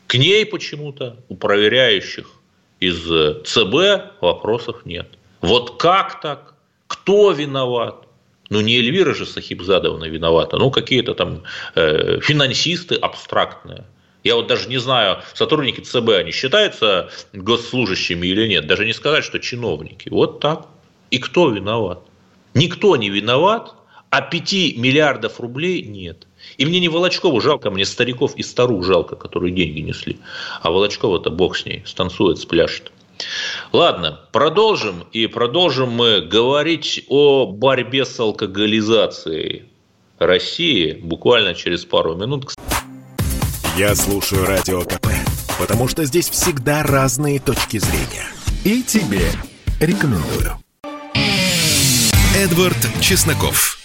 К 0.08 0.16
ней 0.16 0.46
почему-то 0.46 1.18
у 1.28 1.36
проверяющих 1.36 2.32
из 2.80 3.04
ЦБ 3.46 4.22
вопросов 4.22 4.86
нет. 4.86 5.10
Вот 5.42 5.78
как 5.82 6.22
так? 6.22 6.54
Кто 6.88 7.32
виноват? 7.32 8.07
Ну, 8.50 8.62
не 8.62 8.78
Эльвира 8.78 9.14
же 9.14 9.26
Сахибзадовна 9.26 10.06
виновата, 10.06 10.58
ну, 10.58 10.72
какие-то 10.72 11.14
там 11.14 11.44
э, 11.76 12.20
финансисты 12.22 12.96
абстрактные. 12.96 13.86
Я 14.24 14.36
вот 14.36 14.48
даже 14.48 14.68
не 14.70 14.78
знаю, 14.78 15.22
сотрудники 15.34 15.82
ЦБ, 15.82 16.10
они 16.10 16.32
считаются 16.32 17.10
госслужащими 17.34 18.28
или 18.28 18.48
нет. 18.48 18.68
Даже 18.68 18.86
не 18.86 18.94
сказать, 18.94 19.24
что 19.24 19.40
чиновники. 19.40 20.10
Вот 20.10 20.40
так. 20.40 20.68
И 21.12 21.20
кто 21.20 21.50
виноват? 21.50 22.02
Никто 22.54 22.96
не 22.98 23.10
виноват, 23.10 23.74
а 24.10 24.22
5 24.22 24.78
миллиардов 24.78 25.40
рублей 25.40 25.82
нет. 25.84 26.28
И 26.58 26.66
мне 26.66 26.80
не 26.80 26.90
Волочкову 26.90 27.40
жалко, 27.42 27.70
мне 27.70 27.86
стариков 27.86 28.36
и 28.36 28.44
старух 28.44 28.86
жалко, 28.86 29.16
которые 29.16 29.54
деньги 29.54 29.80
несли. 29.80 30.18
А 30.62 30.72
Волочкова-то 30.72 31.30
бог 31.30 31.56
с 31.56 31.66
ней, 31.66 31.84
станцует, 31.86 32.40
спляшет. 32.40 32.92
Ладно, 33.72 34.20
продолжим. 34.32 35.06
И 35.12 35.28
продолжим 35.28 35.92
мы 35.92 36.22
говорить 36.22 37.06
о 37.10 37.46
борьбе 37.46 38.06
с 38.06 38.20
алкоголизацией 38.20 39.66
России 40.20 40.94
буквально 40.94 41.54
через 41.54 41.86
пару 41.86 42.16
минут. 42.16 42.54
Я 43.78 43.96
слушаю 43.96 44.46
Радио 44.46 44.82
КП, 44.82 45.08
потому 45.60 45.88
что 45.88 46.04
здесь 46.06 46.30
всегда 46.30 46.84
разные 46.84 47.40
точки 47.40 47.78
зрения. 47.78 48.28
И 48.64 48.82
тебе 48.82 49.30
рекомендую. 49.80 50.58
Эдвард 52.36 52.78
Чесноков. 53.02 53.78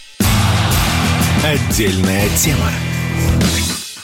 Отдельная 1.44 2.28
тема. 2.36 2.70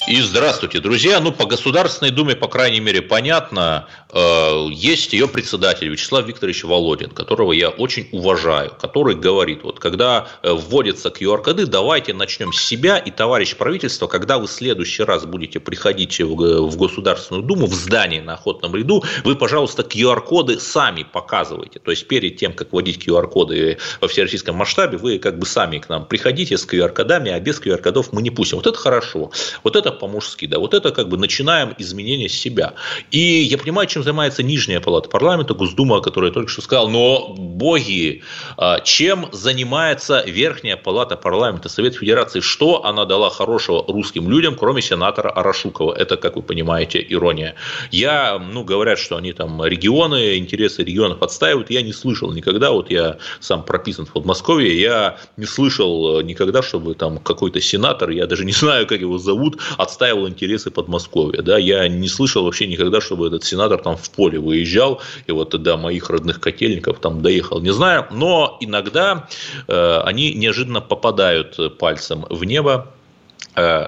И 0.09 0.23
здравствуйте, 0.23 0.81
друзья. 0.81 1.21
Ну, 1.21 1.33
по 1.33 1.45
Государственной 1.45 2.11
Думе, 2.11 2.35
по 2.35 2.49
крайней 2.49 2.81
мере, 2.81 3.03
понятно, 3.03 3.89
э, 4.11 4.69
есть 4.71 5.13
ее 5.13 5.29
председатель 5.29 5.87
Вячеслав 5.87 6.27
Викторович 6.27 6.65
Володин, 6.65 7.11
которого 7.11 7.53
я 7.53 7.69
очень 7.69 8.09
уважаю, 8.13 8.73
который 8.81 9.17
говорит, 9.17 9.65
вот 9.65 9.81
когда 9.81 10.29
э, 10.43 10.51
вводятся 10.51 11.11
QR-коды, 11.11 11.67
давайте 11.67 12.15
начнем 12.15 12.55
с 12.55 12.65
себя, 12.65 12.97
и, 12.97 13.11
товарищ 13.11 13.55
правительство, 13.55 14.07
когда 14.07 14.39
вы 14.39 14.47
в 14.47 14.51
следующий 14.51 15.03
раз 15.03 15.27
будете 15.27 15.61
приходить 15.61 16.19
в 16.21 16.77
Государственную 16.79 17.43
Думу, 17.43 17.67
в 17.67 17.75
здание 17.75 18.23
на 18.23 18.33
охотном 18.33 18.75
ряду, 18.75 19.05
вы, 19.25 19.37
пожалуйста, 19.37 19.83
QR-коды 19.83 20.59
сами 20.59 21.03
показывайте. 21.03 21.81
То 21.81 21.91
есть, 21.91 22.09
перед 22.09 22.39
тем, 22.39 22.55
как 22.55 22.73
вводить 22.73 23.07
QR-коды 23.07 23.77
во 24.01 24.09
всероссийском 24.09 24.57
масштабе, 24.57 24.97
вы 24.97 25.19
как 25.19 25.39
бы 25.39 25.45
сами 25.45 25.81
к 25.81 25.91
нам 25.91 26.07
приходите 26.07 26.57
с 26.57 26.67
QR-кодами, 26.67 27.31
а 27.31 27.39
без 27.41 27.61
QR-кодов 27.61 28.15
мы 28.15 28.23
не 28.23 28.31
пустим. 28.31 28.57
Вот 28.57 28.67
это 28.67 28.79
хорошо. 28.79 29.33
Вот 29.63 29.77
это 29.77 29.98
по-мужски, 29.99 30.47
да, 30.47 30.59
вот 30.59 30.75
это 30.75 30.91
как 30.91 31.09
бы 31.09 31.19
начинаем 31.19 31.75
изменение 31.79 32.29
себя. 32.29 32.75
И 33.11 33.19
я 33.19 33.59
понимаю, 33.59 33.87
чем 33.89 34.03
занимается 34.03 34.43
нижняя 34.43 34.81
палата 34.81 35.09
парламента, 35.09 35.55
Госдума, 35.55 36.01
которая 36.01 36.31
я 36.31 36.35
только 36.35 36.51
что 36.51 36.63
сказал, 36.63 36.89
но 36.89 37.35
боги, 37.37 38.23
а, 38.57 38.81
чем 38.81 39.29
занимается 39.33 40.23
верхняя 40.27 40.77
палата 40.77 41.17
парламента 41.17 41.69
Совет 41.69 41.95
Федерации, 41.95 42.41
что 42.41 42.85
она 42.85 43.05
дала 43.05 43.31
хорошего 43.31 43.85
русским 43.87 44.31
людям, 44.31 44.55
кроме 44.55 44.83
сенатора 44.83 45.31
Арашукова, 45.31 45.95
это, 45.95 46.17
как 46.17 46.37
вы 46.37 46.43
понимаете, 46.43 47.05
ирония. 47.09 47.55
Я, 47.91 48.39
ну, 48.39 48.65
говорят, 48.65 48.99
что 48.99 49.17
они 49.17 49.33
там 49.33 49.65
регионы, 49.65 50.39
интересы 50.39 50.85
регионов 50.85 51.23
отстаивают, 51.23 51.71
я 51.71 51.83
не 51.83 51.93
слышал 51.93 52.33
никогда, 52.33 52.71
вот 52.71 52.91
я 52.91 53.19
сам 53.41 53.63
прописан 53.63 54.07
в 54.07 54.13
Подмосковье, 54.13 54.81
я 54.81 55.19
не 55.37 55.47
слышал 55.47 56.21
никогда, 56.23 56.63
чтобы 56.63 56.95
там 56.95 57.19
какой-то 57.19 57.61
сенатор, 57.61 58.11
я 58.11 58.27
даже 58.27 58.45
не 58.45 58.53
знаю, 58.53 58.87
как 58.87 59.01
его 59.01 59.19
зовут, 59.19 59.59
отстаивал 59.89 60.29
интересы 60.29 60.71
Подмосковья. 60.71 61.43
Да? 61.43 61.59
Я 61.59 61.89
не 61.89 62.09
слышал 62.09 62.45
вообще 62.45 62.67
никогда, 62.67 63.01
чтобы 63.01 63.27
этот 63.27 63.45
сенатор 63.45 63.81
там 63.81 63.97
в 63.97 64.11
поле 64.11 64.39
выезжал, 64.39 65.01
и 65.27 65.33
вот 65.33 65.51
до 65.63 65.77
моих 65.77 66.11
родных 66.11 66.41
котельников 66.41 67.01
там 67.01 67.23
доехал, 67.23 67.61
не 67.61 67.73
знаю. 67.73 68.07
Но 68.11 68.57
иногда 68.61 69.29
э, 69.67 70.01
они 70.05 70.35
неожиданно 70.35 70.81
попадают 70.81 71.79
пальцем 71.79 72.27
в 72.29 72.45
небо, 72.45 72.93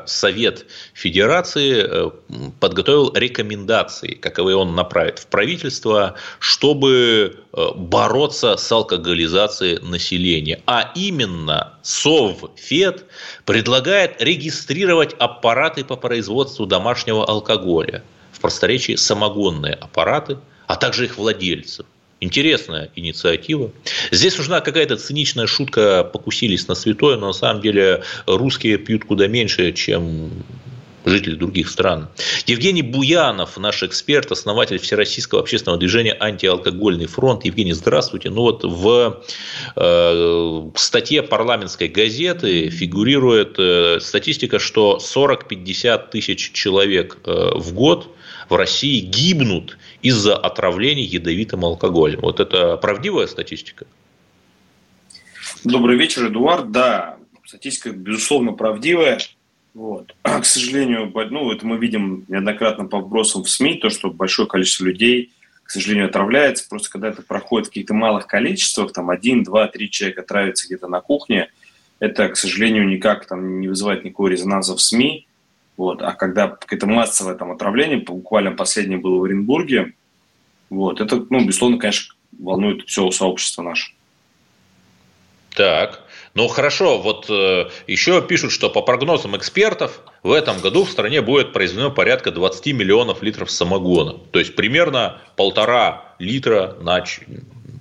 Совет 0.07 0.67
Федерации 0.95 1.85
э, 1.87 2.11
подготовил 2.59 3.13
рекомендации, 3.15 4.15
каковы 4.15 4.55
он 4.55 4.75
направит 4.75 5.19
в 5.19 5.27
правительство, 5.27 6.15
чтобы 6.39 7.37
э, 7.53 7.69
бороться 7.77 8.57
с 8.57 8.73
алкоголизацией 8.73 9.79
населения. 9.81 10.61
А 10.67 10.93
именно 10.95 11.75
Совфед 11.83 13.05
предлагает 13.45 14.21
регистрировать 14.21 15.15
аппараты 15.19 15.85
по 15.85 15.97
производству 15.97 16.67
домашнего 16.67 17.25
алкоголя. 17.25 18.03
В 18.33 18.41
просторечии 18.41 18.97
самогонные 18.97 19.75
аппараты, 19.75 20.39
а 20.67 20.77
также 20.77 21.05
их 21.05 21.19
владельцев. 21.19 21.87
Интересная 22.21 22.91
инициатива. 22.97 23.71
Здесь 24.11 24.37
нужна 24.37 24.61
какая-то 24.61 24.97
циничная 24.97 25.47
шутка, 25.47 26.05
покусились 26.05 26.69
на 26.69 26.75
святое, 26.75 27.17
но 27.17 27.29
на 27.29 27.33
самом 27.33 27.63
деле 27.63 28.03
русские 28.27 28.77
пьют 28.77 29.05
куда 29.07 29.27
меньше, 29.27 29.73
чем 29.73 30.31
жители 31.05 31.35
других 31.35 31.69
стран. 31.69 32.09
Евгений 32.47 32.83
Буянов, 32.83 33.57
наш 33.57 33.83
эксперт, 33.83 34.31
основатель 34.33 34.79
Всероссийского 34.79 35.41
общественного 35.41 35.79
движения 35.79 36.17
«Антиалкогольный 36.19 37.07
фронт». 37.07 37.45
Евгений, 37.45 37.73
здравствуйте. 37.73 38.31
Ну 38.31 38.43
вот 38.43 38.65
в 38.65 39.23
э, 39.77 40.71
статье 40.77 41.23
парламентской 41.23 41.89
газеты 41.89 42.69
фигурирует 42.69 43.55
э, 43.59 43.99
статистика, 44.01 44.59
что 44.59 44.99
40-50 45.01 46.11
тысяч 46.11 46.53
человек 46.53 47.19
э, 47.25 47.53
в 47.55 47.73
год 47.73 48.15
в 48.49 48.55
России 48.57 49.01
гибнут 49.01 49.79
из-за 50.03 50.37
отравления 50.37 51.05
ядовитым 51.05 51.65
алкоголем. 51.65 52.21
Вот 52.21 52.41
это 52.41 52.77
правдивая 52.77 53.27
статистика? 53.27 53.87
Добрый 55.65 55.97
вечер, 55.97 56.27
Эдуард. 56.29 56.71
Да, 56.71 57.19
статистика, 57.45 57.91
безусловно, 57.91 58.53
правдивая. 58.53 59.19
Вот. 59.75 60.15
К 60.23 60.45
сожалению, 60.45 61.13
ну, 61.31 61.53
это 61.53 61.67
мы 61.67 61.77
видим 61.79 62.25
неоднократно 62.29 62.87
по 62.87 62.99
вбросам 62.99 63.45
в 63.45 63.51
СМИ, 63.51 63.75
то, 63.75 63.91
что 63.91 64.11
большое 64.11 64.49
количество 64.49 64.85
людей, 64.85 65.33
к 65.63 65.71
сожалению, 65.71 66.07
отравляется. 66.07 66.69
Просто 66.69 66.91
когда 66.91 67.09
это 67.09 67.23
проходит 67.23 67.69
в 67.69 67.71
каких-то 67.71 67.95
малых 67.95 68.27
количествах, 68.27 68.93
там 68.93 69.11
один, 69.11 69.43
два, 69.43 69.69
три 69.69 69.91
человека 69.91 70.23
травятся 70.23 70.67
где-то 70.67 70.89
на 70.89 71.01
кухне, 71.01 71.51
это, 71.99 72.29
к 72.29 72.37
сожалению, 72.37 72.89
никак 72.89 73.27
там 73.27 73.61
не 73.61 73.69
вызывает 73.69 74.05
никакого 74.05 74.29
резонанса 74.29 74.75
в 74.75 74.81
СМИ. 74.81 75.27
Вот. 75.81 76.03
А 76.03 76.13
когда 76.13 76.49
какое-то 76.49 76.87
массовое 76.87 77.37
там 77.37 77.53
отравление, 77.53 77.97
буквально 77.97 78.53
последнее 78.53 78.99
было 78.99 79.17
в 79.17 79.25
Оренбурге, 79.25 79.95
вот, 80.69 81.01
это, 81.01 81.25
ну, 81.31 81.41
безусловно, 81.41 81.79
конечно, 81.79 82.15
волнует 82.39 82.87
все 82.87 83.11
сообщество 83.11 83.63
наше. 83.63 83.93
Так. 85.55 86.05
Ну 86.35 86.49
хорошо, 86.49 86.99
вот 86.99 87.31
э, 87.31 87.71
еще 87.87 88.21
пишут, 88.21 88.53
что 88.53 88.69
по 88.69 88.83
прогнозам 88.83 89.39
экспертов 89.39 90.03
в 90.23 90.33
этом 90.33 90.61
году 90.61 90.85
в 90.85 90.91
стране 90.91 91.23
будет 91.23 91.55
произведено 91.55 91.91
порядка 91.91 92.31
20 92.31 92.75
миллионов 92.75 93.23
литров 93.23 93.51
самогона. 93.51 94.19
То 94.33 94.39
есть 94.39 94.55
примерно 94.57 95.23
полтора 95.37 96.15
литра 96.19 96.77
на 96.83 97.03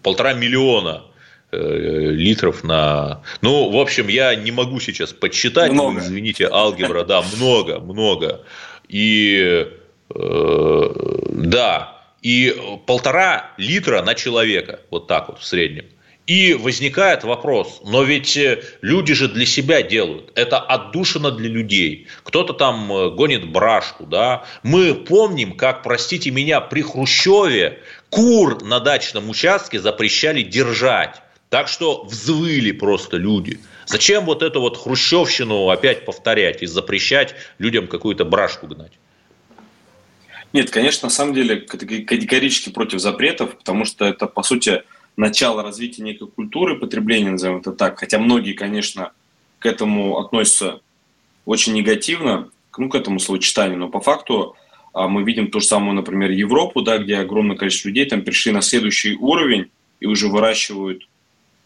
полтора 0.03 0.32
миллиона 0.32 1.03
литров 1.51 2.63
на... 2.63 3.22
Ну, 3.41 3.70
в 3.70 3.77
общем, 3.77 4.08
я 4.08 4.36
не 4.36 4.51
могу 4.51 4.79
сейчас 4.79 5.13
подсчитать. 5.13 5.72
Много. 5.72 6.00
Извините, 6.00 6.48
алгебра, 6.51 7.03
да, 7.03 7.24
много, 7.36 7.79
много. 7.79 8.46
И 8.88 9.68
э, 10.13 10.89
да, 11.29 12.00
и 12.22 12.56
полтора 12.86 13.51
литра 13.58 14.01
на 14.01 14.15
человека, 14.15 14.82
вот 14.89 15.08
так 15.08 15.29
вот 15.29 15.39
в 15.39 15.46
среднем. 15.46 15.86
И 16.27 16.53
возникает 16.53 17.24
вопрос, 17.24 17.82
но 17.84 18.03
ведь 18.03 18.38
э, 18.38 18.62
люди 18.82 19.15
же 19.15 19.27
для 19.27 19.48
себя 19.48 19.82
делают. 19.82 20.32
Это 20.36 20.60
отдушина 20.60 21.32
для 21.32 21.50
людей. 21.50 22.08
Кто-то 22.24 22.53
там 22.53 22.91
э, 22.94 23.10
гонит 23.10 23.48
брашку, 23.48 24.06
да. 24.06 24.44
Мы 24.62 24.94
помним, 24.94 25.53
как, 25.53 25.82
простите 25.82 26.29
меня, 26.29 26.62
при 26.62 26.84
Хрущеве 26.84 27.79
кур 28.10 28.63
на 28.63 28.79
дачном 28.79 29.29
участке 29.29 29.79
запрещали 29.79 30.44
держать. 30.44 31.22
Так 31.50 31.68
что 31.68 32.03
взвыли 32.03 32.72
просто 32.72 33.18
люди. 33.18 33.60
Зачем 33.88 34.25
вот 34.25 34.44
эту 34.44 34.62
вот 34.62 34.77
хрущевщину 34.77 35.70
опять 35.70 36.06
повторять 36.06 36.62
и 36.62 36.68
запрещать 36.68 37.34
людям 37.58 37.88
какую-то 37.88 38.24
брашку 38.24 38.68
гнать? 38.68 38.91
Нет, 40.53 40.70
конечно, 40.70 41.08
на 41.08 41.12
самом 41.12 41.34
деле 41.34 41.58
категорически 41.58 42.70
против 42.70 43.00
запретов, 43.00 43.58
потому 43.58 43.86
что 43.86 44.06
это, 44.06 44.27
по 44.27 44.44
сути, 44.44 44.84
начало 45.18 45.63
развития 45.63 46.03
некой 46.03 46.27
культуры 46.27 46.75
потребления, 46.75 47.32
назовем 47.32 47.58
это 47.58 47.72
так. 47.72 48.00
Хотя 48.00 48.20
многие, 48.20 48.53
конечно, 48.53 49.12
к 49.58 49.65
этому 49.65 50.20
относятся 50.20 50.82
очень 51.46 51.74
негативно, 51.74 52.50
ну, 52.77 52.89
к 52.89 52.96
этому 52.96 53.20
словосочетанию, 53.20 53.77
но 53.77 53.89
по 53.89 54.01
факту 54.01 54.56
а, 54.94 55.08
мы 55.08 55.24
видим 55.24 55.50
то 55.50 55.60
же 55.60 55.65
самое, 55.65 55.94
например, 55.94 56.29
Европу, 56.29 56.82
да, 56.82 57.00
где 57.00 57.18
огромное 57.18 57.58
количество 57.58 57.89
людей 57.89 58.06
там 58.06 58.22
перешли 58.22 58.51
на 58.51 58.62
следующий 58.62 59.15
уровень 59.15 59.72
и 60.00 60.06
уже 60.06 60.29
выращивают 60.29 61.09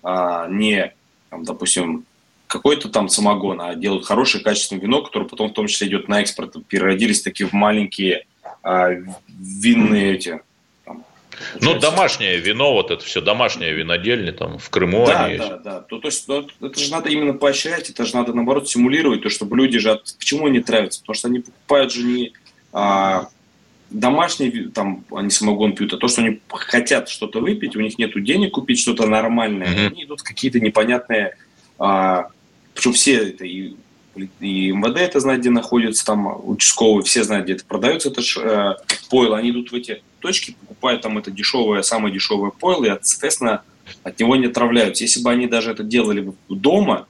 а, 0.04 0.48
не, 0.48 0.94
там, 1.30 1.44
допустим, 1.44 2.06
какой-то 2.48 2.90
там 2.90 3.10
самогон, 3.10 3.62
а 3.62 3.76
делают 3.76 4.06
хорошее 4.06 4.44
качественное 4.44 4.82
вино, 4.82 5.02
которое 5.02 5.26
потом 5.26 5.50
в 5.50 5.54
том 5.54 5.68
числе 5.68 5.88
идет 5.88 6.08
на 6.08 6.22
экспорт. 6.22 6.56
Переродились 6.68 7.22
такие 7.22 7.50
в 7.50 7.54
маленькие 7.54 8.26
а, 8.62 8.92
винные 9.28 10.14
эти 10.14 10.42
ну, 11.62 11.80
домашнее 11.80 12.38
вино, 12.38 12.74
вот 12.74 12.92
это 12.92 13.04
все, 13.04 13.22
домашнее 13.22 13.74
винодельня, 13.74 14.34
там, 14.34 14.58
в 14.58 14.70
Крыму 14.70 15.06
да, 15.06 15.26
они 15.26 15.38
да, 15.38 15.44
есть. 15.44 15.64
Да, 15.64 15.80
То, 15.82 16.00
то 16.00 16.08
есть, 16.08 16.28
ну, 16.28 16.48
это 16.62 16.80
же 16.80 16.92
надо 16.92 17.10
именно 17.10 17.34
поощрять, 17.34 17.90
это 17.90 18.06
же 18.06 18.16
надо, 18.16 18.34
наоборот, 18.34 18.68
стимулировать, 18.70 19.24
то, 19.24 19.30
чтобы 19.30 19.58
люди 19.58 19.80
же... 19.80 20.02
Почему 20.18 20.48
они 20.48 20.60
травятся? 20.60 21.02
Потому 21.02 21.16
что 21.16 21.28
они 21.28 21.40
покупают 21.40 21.92
же 21.92 22.04
не 22.04 22.34
а, 22.72 23.28
домашний, 23.90 24.70
там, 24.74 25.06
они 25.12 25.30
самогон 25.30 25.74
пьют, 25.74 25.94
а 25.94 25.98
то, 25.98 26.08
что 26.08 26.22
они 26.22 26.40
хотят 26.50 27.10
что-то 27.10 27.40
выпить, 27.40 27.76
у 27.76 27.82
них 27.82 27.98
нет 27.98 28.12
денег 28.24 28.54
купить 28.54 28.80
что-то 28.80 29.06
нормальное, 29.06 29.68
mm-hmm. 29.68 29.88
они 29.88 30.04
идут 30.04 30.22
какие-то 30.22 30.60
непонятные... 30.60 31.38
А, 31.80 32.28
причем 32.74 32.94
все 32.94 33.30
это 33.30 33.46
и 33.46 33.76
и 34.40 34.72
МВД 34.72 34.98
это 34.98 35.20
знает, 35.20 35.42
где 35.42 35.50
находится, 35.50 36.06
там 36.06 36.48
участковые, 36.48 37.04
все 37.04 37.24
знают, 37.24 37.46
где 37.46 37.54
это 37.54 37.66
продается, 37.66 38.10
это 38.10 38.22
ж, 38.22 38.38
э, 38.38 38.76
пойло, 39.10 39.38
они 39.38 39.50
идут 39.50 39.72
в 39.72 39.76
эти 39.76 40.04
точки, 40.20 40.56
покупают 40.62 41.02
там 41.02 41.18
это 41.18 41.32
дешевое, 41.32 41.82
самое 41.82 42.14
дешевое 42.14 42.52
пойло, 42.52 42.86
и, 42.86 43.00
соответственно, 43.02 43.64
от 44.04 44.20
него 44.20 44.36
не 44.36 44.48
отравляются. 44.48 45.04
Если 45.04 45.22
бы 45.22 45.32
они 45.32 45.48
даже 45.48 45.72
это 45.72 45.84
делали 45.84 46.22
бы 46.22 46.36
дома, 46.48 47.08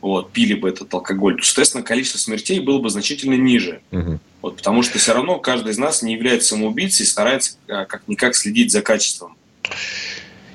вот, 0.00 0.32
пили 0.32 0.54
бы 0.54 0.68
этот 0.68 0.92
алкоголь, 0.92 1.36
то, 1.36 1.42
соответственно, 1.42 1.82
количество 1.82 2.18
смертей 2.18 2.60
было 2.60 2.78
бы 2.78 2.90
значительно 2.90 3.34
ниже. 3.34 3.80
Угу. 3.90 4.18
Вот, 4.44 4.58
потому 4.58 4.82
что 4.82 4.98
все 4.98 5.14
равно 5.14 5.38
каждый 5.38 5.72
из 5.72 5.78
нас 5.78 6.02
не 6.02 6.12
является 6.12 6.48
самоубийцей 6.48 7.04
и 7.04 7.08
старается 7.08 7.56
э, 7.66 7.86
как-никак 7.86 8.34
следить 8.34 8.72
за 8.72 8.82
качеством. 8.82 9.38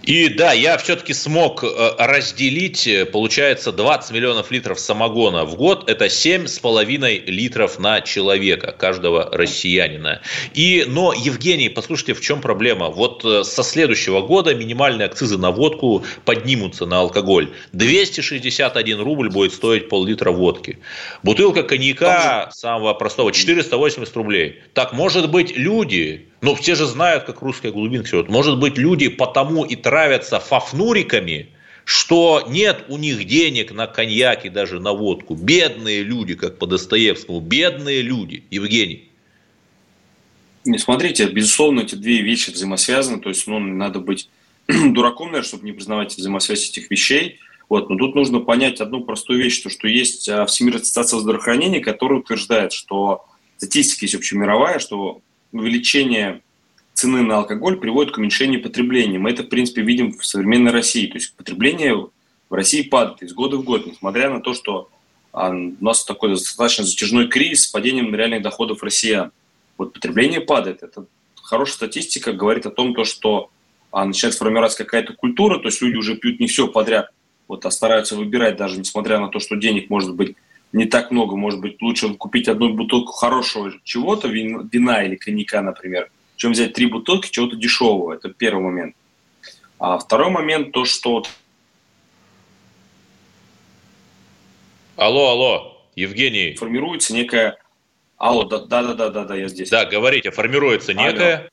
И 0.03 0.29
да, 0.29 0.53
я 0.53 0.77
все-таки 0.77 1.13
смог 1.13 1.63
э, 1.63 1.68
разделить, 1.98 2.88
э, 2.88 3.06
получается, 3.06 3.72
20 3.72 4.12
миллионов 4.12 4.50
литров 4.50 4.79
самогона 4.79 5.46
в 5.46 5.56
год. 5.56 5.89
Это 5.89 6.06
7,5 6.06 7.25
литров 7.25 7.79
на 7.79 8.01
человека, 8.01 8.72
каждого 8.72 9.29
россиянина. 9.32 10.22
И, 10.53 10.86
но, 10.88 11.13
Евгений, 11.13 11.70
послушайте, 11.70 12.13
в 12.13 12.22
чем 12.22 12.41
проблема? 12.41 12.89
Вот 12.89 13.25
э, 13.25 13.44
со 13.44 13.63
следующего 13.63 14.22
года 14.22 14.56
минимальные 14.56 15.06
акцизы 15.06 15.38
на 15.38 15.51
водку 15.51 16.03
поднимутся 16.25 16.86
на 16.86 17.00
алкоголь. 17.00 17.53
261 17.74 19.01
рубль 19.01 19.29
будет 19.29 19.53
стоить 19.53 19.89
пол-литра 19.89 20.32
водки. 20.32 20.79
Бутылка 21.24 21.63
коньяка 21.63 22.50
самого 22.53 22.94
простого 22.94 23.32
480 23.32 24.15
рублей. 24.15 24.62
Так, 24.74 24.94
может 24.94 25.29
быть, 25.29 25.56
люди 25.58 26.29
но 26.41 26.55
все 26.55 26.75
же 26.75 26.86
знают, 26.86 27.25
как 27.25 27.41
русская 27.41 27.72
глубинка 27.72 28.08
живет. 28.08 28.29
Может 28.29 28.60
быть, 28.60 28.77
люди 28.77 29.10
потому 29.10 29.65
и 29.65 29.75
травятся 29.75 30.40
фафнуриками, 30.40 31.50
что 31.83 32.46
нет 32.48 32.85
у 32.87 32.98
них 32.98 33.25
денег 33.25 33.72
на 33.72 33.87
коньяк 33.87 34.46
и 34.46 34.50
даже 34.50 34.79
на 34.79 34.94
водку. 34.94 35.35
Бедные 35.35 36.03
люди, 36.03 36.35
как 36.35 36.57
по 36.57 36.68
Достоевскому, 36.68 37.42
бедные 37.42 38.01
люди. 38.01 38.44
Евгений. 38.51 39.09
Не 40.66 40.77
смотрите, 40.77 41.27
безусловно, 41.27 41.81
эти 41.81 41.96
две 41.96 42.22
вещи 42.22 42.51
взаимосвязаны. 42.51 43.20
То 43.20 43.29
есть, 43.29 43.48
ну, 43.48 43.59
надо 43.59 44.00
быть 44.00 44.29
дураком, 44.68 45.27
наверное, 45.27 45.48
чтобы 45.48 45.66
не 45.66 45.72
признавать 45.72 46.16
взаимосвязь 46.16 46.70
этих 46.70 46.90
вещей. 46.92 47.40
Вот. 47.68 47.90
Но 47.90 47.98
тут 47.98 48.16
нужно 48.16 48.40
понять 48.40 48.81
одну 48.81 49.03
простую 49.03 49.40
вещь, 49.44 49.59
то, 49.61 49.70
что 49.70 49.87
есть 49.87 50.29
а, 50.29 50.46
Всемирная 50.46 50.81
ассоциация 50.81 51.20
здравоохранения, 51.20 51.79
которая 51.81 52.20
утверждает, 52.20 52.72
что 52.72 53.25
статистика 53.57 54.05
есть 54.05 54.16
общемировая, 54.16 54.79
что 54.79 55.22
увеличение 55.51 56.42
цены 56.94 57.22
на 57.22 57.38
алкоголь 57.38 57.77
приводит 57.77 58.14
к 58.14 58.18
уменьшению 58.18 58.62
потребления. 58.62 59.20
Мы 59.20 59.31
это, 59.31 59.44
в 59.44 59.50
принципе, 59.50 59.81
видим 59.81 60.12
в 60.12 60.25
современной 60.25 60.72
России. 60.72 61.07
То 61.07 61.16
есть 61.16 61.33
потребление 61.35 61.96
в 61.96 62.53
России 62.53 62.81
падает 62.81 63.22
из 63.24 63.33
года 63.33 63.57
в 63.57 63.64
год, 63.64 63.85
несмотря 63.85 64.29
на 64.29 64.42
то, 64.42 64.53
что 64.53 64.90
а, 65.31 65.50
у 65.50 65.83
нас 65.83 66.03
такой 66.03 66.29
достаточно 66.29 66.83
затяжной 66.83 67.27
кризис 67.27 67.66
с 67.66 67.68
падением 67.68 68.14
реальных 68.14 68.42
доходов 68.42 68.83
россиян. 68.83 69.31
Вот 69.77 69.94
потребление 69.94 70.42
падает. 70.42 70.83
Это 70.83 71.05
хорошая 71.35 71.75
статистика, 71.75 72.33
говорит 72.33 72.66
о 72.66 72.72
том, 72.72 72.94
то, 72.94 73.05
что 73.05 73.50
а, 73.92 74.05
начинает 74.05 74.35
формироваться 74.35 74.83
какая-то 74.83 75.14
культура, 75.14 75.59
то 75.59 75.66
есть 75.66 75.81
люди 75.81 75.96
уже 75.96 76.16
пьют 76.16 76.40
не 76.40 76.48
все 76.48 76.68
подряд, 76.68 77.12
вот, 77.48 77.66
а 77.66 77.72
стараются 77.72 78.16
выбирать, 78.16 78.57
даже 78.57 78.77
несмотря 78.77 79.20
на 79.20 79.29
то, 79.29 79.40
что 79.40 79.55
денег 79.55 79.90
может 79.90 80.14
быть 80.16 80.35
не 80.72 80.86
так 80.86 81.12
много, 81.12 81.36
может 81.36 81.60
быть, 81.60 81.82
лучше 81.82 82.14
купить 82.16 82.48
одну 82.48 82.74
бутылку 82.74 83.12
хорошего 83.12 83.72
чего-то, 83.84 84.27
вина 84.27 85.03
или 85.03 85.16
коньяка, 85.16 85.62
например, 85.62 86.12
чем 86.36 86.51
взять 86.51 86.74
три 86.74 86.86
бутылки 86.86 87.29
чего-то 87.29 87.55
дешевого. 87.55 88.14
Это 88.14 88.29
первый 88.29 88.64
момент. 88.64 88.96
А 89.79 89.98
второй 89.98 90.29
момент 90.29 90.72
то, 90.72 90.86
что... 90.86 91.24
Алло, 94.96 95.29
алло, 95.29 95.82
Евгений. 95.96 96.55
Формируется 96.55 97.14
некая... 97.14 97.58
Алло, 98.18 98.44
да-да-да-да, 98.44 99.36
я 99.36 99.48
здесь. 99.48 99.70
Да, 99.70 99.86
говорите, 99.86 100.32
формируется 100.32 100.94
некая... 100.94 101.38
Алло. 101.38 101.50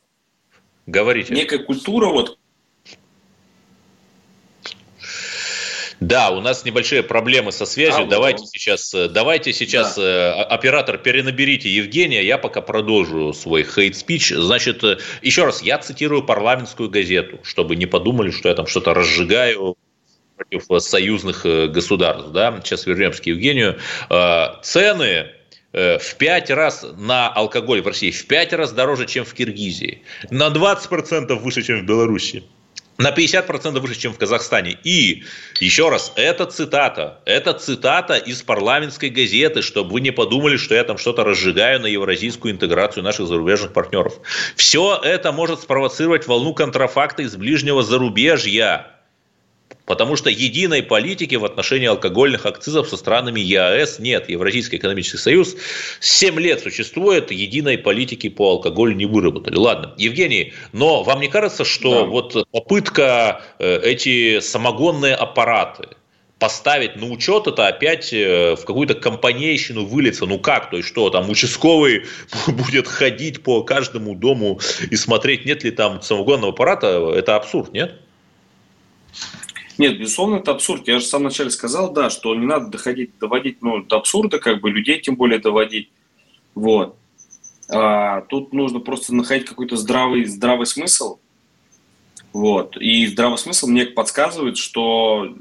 Говорите. 0.86 1.34
Некая 1.34 1.58
культура, 1.58 2.08
вот, 2.08 2.38
Да, 6.00 6.30
у 6.30 6.40
нас 6.40 6.64
небольшие 6.64 7.02
проблемы 7.02 7.52
со 7.52 7.64
связью. 7.64 8.04
А, 8.04 8.06
давайте 8.06 8.40
вот. 8.40 8.50
сейчас, 8.50 8.92
э, 8.92 9.08
давайте 9.08 9.52
сейчас, 9.52 9.96
да. 9.96 10.02
Э, 10.02 10.42
оператор, 10.42 10.98
перенаберите 10.98 11.70
Евгения, 11.70 12.22
я 12.22 12.36
пока 12.36 12.60
продолжу 12.60 13.32
свой 13.32 13.64
хейт-спич. 13.64 14.30
Значит, 14.30 14.84
э, 14.84 14.98
еще 15.22 15.44
раз, 15.44 15.62
я 15.62 15.78
цитирую 15.78 16.22
парламентскую 16.22 16.90
газету, 16.90 17.40
чтобы 17.42 17.76
не 17.76 17.86
подумали, 17.86 18.30
что 18.30 18.48
я 18.50 18.54
там 18.54 18.66
что-то 18.66 18.92
разжигаю 18.92 19.76
против 20.36 20.82
союзных 20.82 21.46
государств. 21.72 22.30
Да? 22.30 22.60
Сейчас 22.62 22.86
вернемся 22.86 23.22
к 23.22 23.26
Евгению. 23.26 23.78
Цены 24.62 25.28
в 25.72 26.14
пять 26.18 26.50
раз 26.50 26.84
на 26.98 27.28
алкоголь 27.28 27.80
в 27.80 27.86
России, 27.86 28.10
в 28.10 28.26
пять 28.26 28.52
раз 28.52 28.72
дороже, 28.72 29.06
чем 29.06 29.24
в 29.24 29.32
Киргизии, 29.32 30.02
на 30.30 30.48
20% 30.48 31.34
выше, 31.36 31.62
чем 31.62 31.80
в 31.80 31.86
Беларуси 31.86 32.44
на 32.98 33.10
50% 33.10 33.78
выше, 33.80 33.98
чем 33.98 34.12
в 34.12 34.18
Казахстане. 34.18 34.78
И, 34.84 35.24
еще 35.60 35.88
раз, 35.88 36.12
это 36.16 36.46
цитата. 36.46 37.20
Это 37.24 37.52
цитата 37.52 38.16
из 38.16 38.42
парламентской 38.42 39.10
газеты, 39.10 39.62
чтобы 39.62 39.92
вы 39.92 40.00
не 40.00 40.10
подумали, 40.10 40.56
что 40.56 40.74
я 40.74 40.84
там 40.84 40.98
что-то 40.98 41.24
разжигаю 41.24 41.80
на 41.80 41.86
евразийскую 41.86 42.54
интеграцию 42.54 43.02
наших 43.02 43.26
зарубежных 43.26 43.72
партнеров. 43.72 44.14
Все 44.56 44.98
это 45.02 45.32
может 45.32 45.60
спровоцировать 45.60 46.26
волну 46.26 46.54
контрафакта 46.54 47.22
из 47.22 47.36
ближнего 47.36 47.82
зарубежья. 47.82 48.95
Потому 49.86 50.16
что 50.16 50.28
единой 50.28 50.82
политики 50.82 51.36
в 51.36 51.44
отношении 51.44 51.86
алкогольных 51.86 52.44
акцизов 52.44 52.88
со 52.88 52.96
странами 52.96 53.40
ЕАЭС 53.40 54.00
нет. 54.00 54.28
Евразийский 54.28 54.76
экономический 54.76 55.18
союз 55.18 55.56
7 56.00 56.38
лет 56.40 56.60
существует, 56.60 57.30
единой 57.30 57.78
политики 57.78 58.28
по 58.28 58.50
алкоголю 58.50 58.96
не 58.96 59.06
выработали. 59.06 59.56
Ладно, 59.56 59.94
Евгений, 59.96 60.52
но 60.72 61.04
вам 61.04 61.20
не 61.20 61.28
кажется, 61.28 61.64
что 61.64 62.02
да. 62.02 62.02
вот 62.02 62.48
попытка 62.50 63.42
э, 63.60 63.80
эти 63.84 64.40
самогонные 64.40 65.14
аппараты 65.14 65.88
поставить 66.40 66.96
на 66.96 67.06
учет, 67.06 67.46
это 67.46 67.68
опять 67.68 68.12
э, 68.12 68.56
в 68.56 68.64
какую-то 68.64 68.94
компанейщину 68.94 69.86
вылиться. 69.86 70.26
Ну 70.26 70.40
как, 70.40 70.70
то 70.70 70.78
есть 70.78 70.88
что, 70.88 71.10
там 71.10 71.30
участковый 71.30 72.06
будет 72.48 72.88
ходить 72.88 73.44
по 73.44 73.62
каждому 73.62 74.16
дому 74.16 74.58
и 74.90 74.96
смотреть, 74.96 75.46
нет 75.46 75.62
ли 75.62 75.70
там 75.70 76.02
самогонного 76.02 76.52
аппарата, 76.52 77.12
это 77.14 77.36
абсурд, 77.36 77.72
нет? 77.72 78.00
Нет, 79.78 79.98
безусловно, 79.98 80.36
это 80.36 80.52
абсурд. 80.52 80.88
Я 80.88 80.98
же 80.98 81.04
в 81.04 81.08
самом 81.08 81.26
начале 81.26 81.50
сказал, 81.50 81.92
да, 81.92 82.08
что 82.08 82.34
не 82.34 82.46
надо 82.46 82.68
доходить, 82.68 83.18
доводить 83.18 83.62
ну, 83.62 83.82
до 83.82 83.96
абсурда, 83.96 84.38
как 84.38 84.60
бы 84.60 84.70
людей 84.70 85.00
тем 85.00 85.16
более 85.16 85.38
доводить. 85.38 85.90
Вот. 86.54 86.96
А, 87.68 88.22
тут 88.22 88.52
нужно 88.52 88.80
просто 88.80 89.14
находить 89.14 89.46
какой-то 89.46 89.76
здравый, 89.76 90.24
здравый 90.24 90.66
смысл. 90.66 91.18
Вот. 92.32 92.76
И 92.76 93.06
здравый 93.06 93.38
смысл 93.38 93.66
мне 93.66 93.86
подсказывает, 93.86 94.56
что 94.56 95.34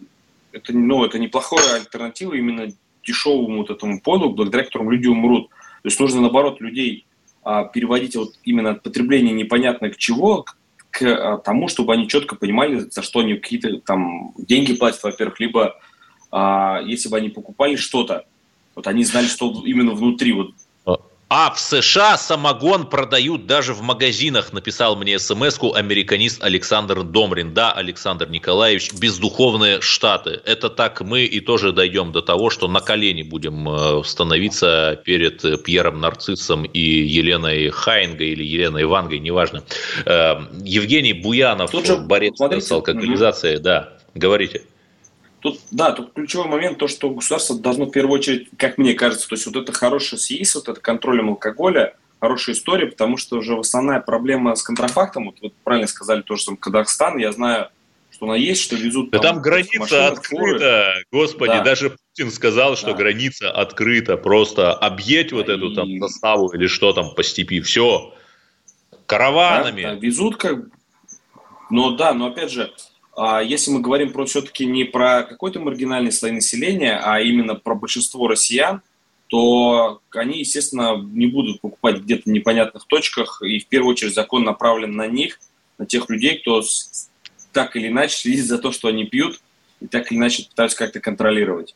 это, 0.51 0.73
ну, 0.73 1.05
это 1.05 1.19
неплохая 1.19 1.75
альтернатива 1.75 2.33
именно 2.33 2.73
дешевому 3.05 3.59
вот 3.59 3.69
этому 3.69 4.01
поду, 4.01 4.29
благодаря 4.29 4.63
которому 4.63 4.91
люди 4.91 5.07
умрут. 5.07 5.49
То 5.49 5.89
есть 5.89 5.99
нужно, 5.99 6.21
наоборот, 6.21 6.59
людей 6.59 7.05
а, 7.43 7.65
переводить 7.65 8.15
вот 8.15 8.33
именно 8.43 8.71
от 8.71 8.83
потребления 8.83 9.31
непонятно 9.31 9.89
к 9.89 9.97
чего, 9.97 10.45
к 10.95 11.01
а, 11.03 11.37
тому, 11.37 11.67
чтобы 11.67 11.93
они 11.93 12.07
четко 12.07 12.35
понимали, 12.35 12.79
за 12.89 13.01
что 13.01 13.19
они 13.19 13.35
какие-то 13.35 13.79
там 13.79 14.33
деньги 14.37 14.73
платят, 14.73 15.03
во-первых, 15.03 15.39
либо 15.41 15.75
а, 16.31 16.79
если 16.85 17.09
бы 17.09 17.17
они 17.17 17.29
покупали 17.29 17.75
что-то, 17.75 18.25
вот 18.75 18.87
они 18.87 19.03
знали, 19.03 19.27
что 19.27 19.63
именно 19.65 19.91
внутри, 19.91 20.31
вот 20.31 20.51
а 21.37 21.51
в 21.51 21.59
США 21.59 22.17
самогон 22.17 22.85
продают 22.87 23.45
даже 23.45 23.73
в 23.73 23.81
магазинах, 23.81 24.53
написал 24.53 24.95
мне 24.95 25.19
смс-ку 25.19 25.73
американист 25.73 26.41
Александр 26.41 27.03
Домрин. 27.03 27.53
Да, 27.53 27.73
Александр 27.73 28.29
Николаевич, 28.29 28.93
бездуховные 28.93 29.81
штаты. 29.81 30.39
Это 30.45 30.69
так 30.69 31.01
мы 31.01 31.25
и 31.25 31.41
тоже 31.41 31.73
дойдем 31.73 32.13
до 32.13 32.21
того, 32.21 32.49
что 32.49 32.69
на 32.69 32.79
колени 32.79 33.23
будем 33.23 33.67
э, 33.67 34.01
становиться 34.05 34.97
перед 35.03 35.61
Пьером 35.65 35.99
Нарциссом 35.99 36.63
и 36.63 36.79
Еленой 36.79 37.69
Хайнгой 37.69 38.29
или 38.29 38.43
Еленой 38.45 38.85
Вангой, 38.85 39.19
неважно. 39.19 39.61
Э, 40.05 40.35
Евгений 40.63 41.11
Буянов, 41.11 41.69
Тут 41.69 41.85
же, 41.85 41.97
борец 41.97 42.37
смотрите, 42.37 42.65
с 42.65 42.71
алкоголизацией, 42.71 43.55
угу. 43.55 43.63
да, 43.63 43.89
говорите. 44.13 44.61
Тут, 45.45 45.59
да, 45.69 45.91
тут 45.91 46.13
ключевой 46.13 46.47
момент, 46.47 46.79
то, 46.79 46.87
что 46.87 47.11
государство 47.11 47.55
должно 47.55 47.85
в 47.85 47.91
первую 47.91 48.17
очередь, 48.17 48.49
как 48.57 48.79
мне 48.79 48.95
кажется, 48.95 49.29
то 49.29 49.35
есть 49.35 49.45
вот 49.45 49.55
это 49.55 49.71
хорошее 49.71 50.19
СИИС, 50.19 50.55
вот 50.55 50.69
это 50.69 50.81
контролем 50.81 51.29
алкоголя, 51.29 51.95
хорошая 52.19 52.55
история, 52.55 52.87
потому 52.87 53.17
что 53.17 53.37
уже 53.37 53.55
основная 53.55 53.99
проблема 53.99 54.55
с 54.55 54.63
контрафактом, 54.63 55.25
вот, 55.25 55.35
вот 55.43 55.53
правильно 55.63 55.85
сказали 55.85 56.23
тоже 56.23 56.41
сам 56.41 56.57
Казахстан, 56.57 57.19
я 57.19 57.31
знаю, 57.31 57.69
что 58.09 58.25
она 58.25 58.37
есть, 58.37 58.63
что 58.63 58.75
везут... 58.75 59.11
Да 59.11 59.19
там, 59.19 59.35
там 59.35 59.43
граница 59.43 59.79
машинах, 59.81 60.13
открыта, 60.13 60.93
фуры. 60.95 61.05
господи, 61.11 61.51
да. 61.51 61.61
даже 61.61 61.89
Путин 61.91 62.31
сказал, 62.31 62.75
что 62.75 62.93
да. 62.93 62.97
граница 62.97 63.51
открыта, 63.51 64.17
просто 64.17 64.73
объедь 64.73 65.31
вот 65.31 65.47
эту 65.49 65.73
и... 65.73 65.75
там 65.75 65.99
заставу 65.99 66.49
или 66.55 66.65
что 66.65 66.91
там 66.91 67.13
по 67.13 67.21
степи, 67.21 67.61
все, 67.61 68.15
караванами. 69.05 69.83
Да, 69.83 69.93
да, 69.93 69.99
везут 69.99 70.37
как... 70.37 70.57
Но 71.69 71.91
да, 71.91 72.15
но 72.15 72.29
опять 72.29 72.51
же, 72.51 72.73
если 73.45 73.71
мы 73.71 73.79
говорим 73.79 74.11
про 74.11 74.25
все-таки 74.25 74.65
не 74.65 74.83
про 74.83 75.23
какой-то 75.23 75.59
маргинальный 75.59 76.11
слой 76.11 76.31
населения, 76.31 76.99
а 77.01 77.21
именно 77.21 77.55
про 77.55 77.75
большинство 77.75 78.27
россиян, 78.27 78.81
то 79.27 80.01
они, 80.11 80.39
естественно, 80.39 80.97
не 80.97 81.27
будут 81.27 81.61
покупать 81.61 81.97
где-то 81.97 82.23
в 82.23 82.33
непонятных 82.33 82.85
точках, 82.85 83.41
и 83.41 83.59
в 83.59 83.67
первую 83.67 83.91
очередь 83.91 84.13
закон 84.13 84.43
направлен 84.43 84.95
на 84.95 85.07
них, 85.07 85.39
на 85.77 85.85
тех 85.85 86.09
людей, 86.09 86.39
кто 86.39 86.61
так 87.51 87.75
или 87.75 87.87
иначе 87.87 88.17
следит 88.17 88.45
за 88.45 88.57
то, 88.57 88.71
что 88.71 88.87
они 88.87 89.05
пьют, 89.05 89.39
и 89.79 89.87
так 89.87 90.11
или 90.11 90.19
иначе 90.19 90.43
пытаются 90.47 90.77
как-то 90.77 90.99
контролировать. 90.99 91.75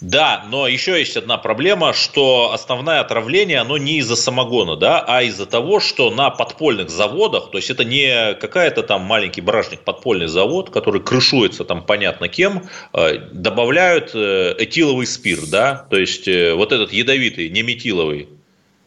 Да, 0.00 0.46
но 0.50 0.66
еще 0.66 0.98
есть 0.98 1.16
одна 1.16 1.36
проблема, 1.36 1.92
что 1.92 2.52
основное 2.52 3.00
отравление, 3.00 3.58
оно 3.58 3.76
не 3.76 3.98
из-за 3.98 4.16
самогона, 4.16 4.76
да, 4.76 5.04
а 5.06 5.22
из-за 5.22 5.44
того, 5.44 5.78
что 5.78 6.10
на 6.10 6.30
подпольных 6.30 6.88
заводах, 6.88 7.50
то 7.50 7.58
есть 7.58 7.68
это 7.68 7.84
не 7.84 8.34
какая-то 8.34 8.82
там 8.82 9.02
маленький 9.02 9.42
бражник, 9.42 9.80
подпольный 9.80 10.28
завод, 10.28 10.70
который 10.70 11.02
крышуется 11.02 11.64
там 11.64 11.84
понятно 11.84 12.28
кем, 12.28 12.62
э, 12.94 13.18
добавляют 13.32 14.12
э, 14.14 14.54
этиловый 14.58 15.06
спирт, 15.06 15.50
да, 15.50 15.86
то 15.90 15.98
есть 15.98 16.26
э, 16.28 16.54
вот 16.54 16.72
этот 16.72 16.94
ядовитый, 16.94 17.50
не 17.50 17.62
метиловый, 17.62 18.28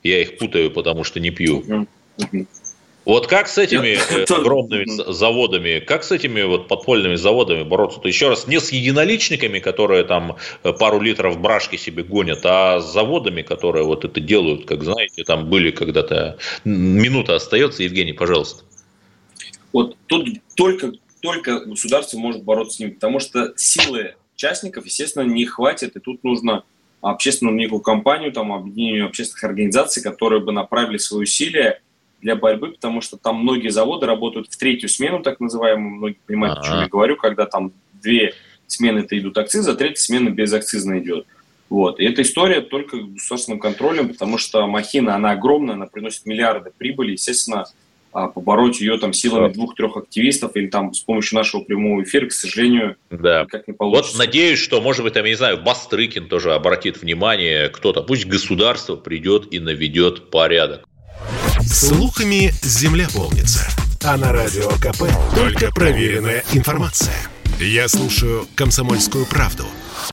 я 0.02 0.20
их 0.20 0.40
путаю, 0.40 0.72
потому 0.72 1.04
что 1.04 1.20
не 1.20 1.30
пью. 1.30 1.88
Вот 3.06 3.28
как 3.28 3.48
с 3.50 3.58
этими 3.58 3.98
э, 3.98 4.24
огромными 4.24 4.86
заводами, 5.12 5.80
как 5.80 6.04
с 6.04 6.12
этими 6.12 6.42
вот 6.44 6.68
подпольными 6.68 7.16
заводами 7.16 7.64
бороться? 7.64 8.00
То 8.00 8.08
еще 8.08 8.30
раз, 8.30 8.48
не 8.48 8.60
с 8.60 8.72
единоличниками, 8.72 9.60
которые 9.60 10.06
там 10.06 10.38
э, 10.64 10.72
пару 10.72 11.02
литров 11.02 11.40
брашки 11.40 11.76
себе 11.76 12.04
гонят, 12.04 12.46
а 12.46 12.80
с 12.80 12.94
заводами, 12.94 13.42
которые 13.42 13.84
вот 13.84 14.06
это 14.06 14.22
делают, 14.22 14.66
как 14.66 14.84
знаете, 14.84 15.24
там 15.24 15.50
были 15.50 15.72
когда-то. 15.72 16.38
Минута 16.64 17.36
остается, 17.36 17.84
Евгений, 17.84 18.14
пожалуйста. 18.14 18.64
Вот 19.74 19.98
тут 20.08 20.30
только, 20.56 20.94
только 21.22 21.60
государство 21.60 22.18
может 22.18 22.44
бороться 22.44 22.78
с 22.78 22.80
ним, 22.80 22.94
потому 22.94 23.20
что 23.20 23.54
силы 23.58 24.16
участников, 24.36 24.86
естественно, 24.86 25.24
не 25.24 25.46
хватит, 25.46 25.98
и 25.98 26.00
тут 26.00 26.24
нужно 26.24 26.64
общественную 27.02 27.58
некую 27.58 27.82
компанию, 27.82 28.32
там, 28.32 28.54
объединению 28.54 29.08
общественных 29.08 29.44
организаций, 29.44 30.02
которые 30.02 30.42
бы 30.42 30.54
направили 30.54 30.98
свои 30.98 31.24
усилия 31.24 31.82
для 32.24 32.36
борьбы, 32.36 32.72
потому 32.72 33.02
что 33.02 33.18
там 33.18 33.36
многие 33.36 33.70
заводы 33.70 34.08
работают 34.08 34.48
в 34.50 34.58
третью 34.58 34.90
смену, 34.90 35.22
так 35.22 35.40
называемую, 35.40 35.96
многие 35.96 36.20
понимают, 36.26 36.60
о 36.60 36.64
чем 36.64 36.80
я 36.80 36.88
говорю, 36.88 37.18
когда 37.18 37.46
там 37.46 37.74
две 38.02 38.34
смены 38.68 39.00
это 39.00 39.18
идут 39.20 39.38
акцизы, 39.38 39.72
а 39.72 39.76
третья 39.76 40.02
смена 40.02 40.30
безакцизно 40.30 41.00
идет. 41.00 41.28
Вот. 41.70 42.00
И 42.00 42.06
эта 42.06 42.22
история 42.22 42.62
только 42.62 42.98
государственным 42.98 43.60
контролем, 43.60 44.10
потому 44.10 44.38
что 44.38 44.66
махина, 44.68 45.16
она 45.16 45.32
огромная, 45.32 45.76
она 45.76 45.86
приносит 45.86 46.26
миллиарды 46.26 46.72
прибыли, 46.76 47.12
естественно, 47.12 47.66
а, 48.12 48.28
побороть 48.28 48.80
ее 48.80 48.98
там 49.00 49.12
силами 49.12 49.48
да. 49.48 49.54
двух-трех 49.54 49.98
активистов 49.98 50.56
или 50.56 50.68
там 50.68 50.94
с 50.94 51.02
помощью 51.02 51.36
нашего 51.36 51.62
прямого 51.62 52.04
эфира, 52.04 52.28
к 52.28 52.32
сожалению, 52.32 52.96
да. 53.10 53.46
как 53.46 53.68
не 53.68 53.74
получится. 53.74 54.16
Вот 54.16 54.26
надеюсь, 54.26 54.60
что, 54.60 54.82
может 54.82 55.04
быть, 55.04 55.14
там, 55.14 55.24
я 55.26 55.32
не 55.32 55.36
знаю, 55.36 55.64
Бастрыкин 55.64 56.28
тоже 56.28 56.54
обратит 56.54 57.02
внимание, 57.02 57.70
кто-то, 57.70 58.04
пусть 58.04 58.28
государство 58.28 58.96
придет 58.96 59.52
и 59.52 59.60
наведет 59.60 60.30
порядок. 60.30 60.88
Слухами 61.66 62.54
земля 62.62 63.08
полнится. 63.14 63.68
А 64.04 64.18
на 64.18 64.32
радио 64.34 64.70
КП 64.72 65.04
только 65.34 65.72
проверенная 65.72 66.44
информация. 66.52 67.16
Я 67.60 67.88
слушаю 67.88 68.48
«Комсомольскую 68.56 69.26
правду» 69.26 69.66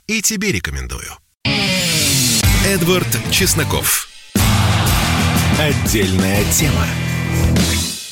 и 0.07 0.21
тебе 0.21 0.51
рекомендую. 0.51 1.11
Эдвард 2.65 3.07
Чесноков. 3.31 4.07
Отдельная 5.59 6.43
тема. 6.51 6.85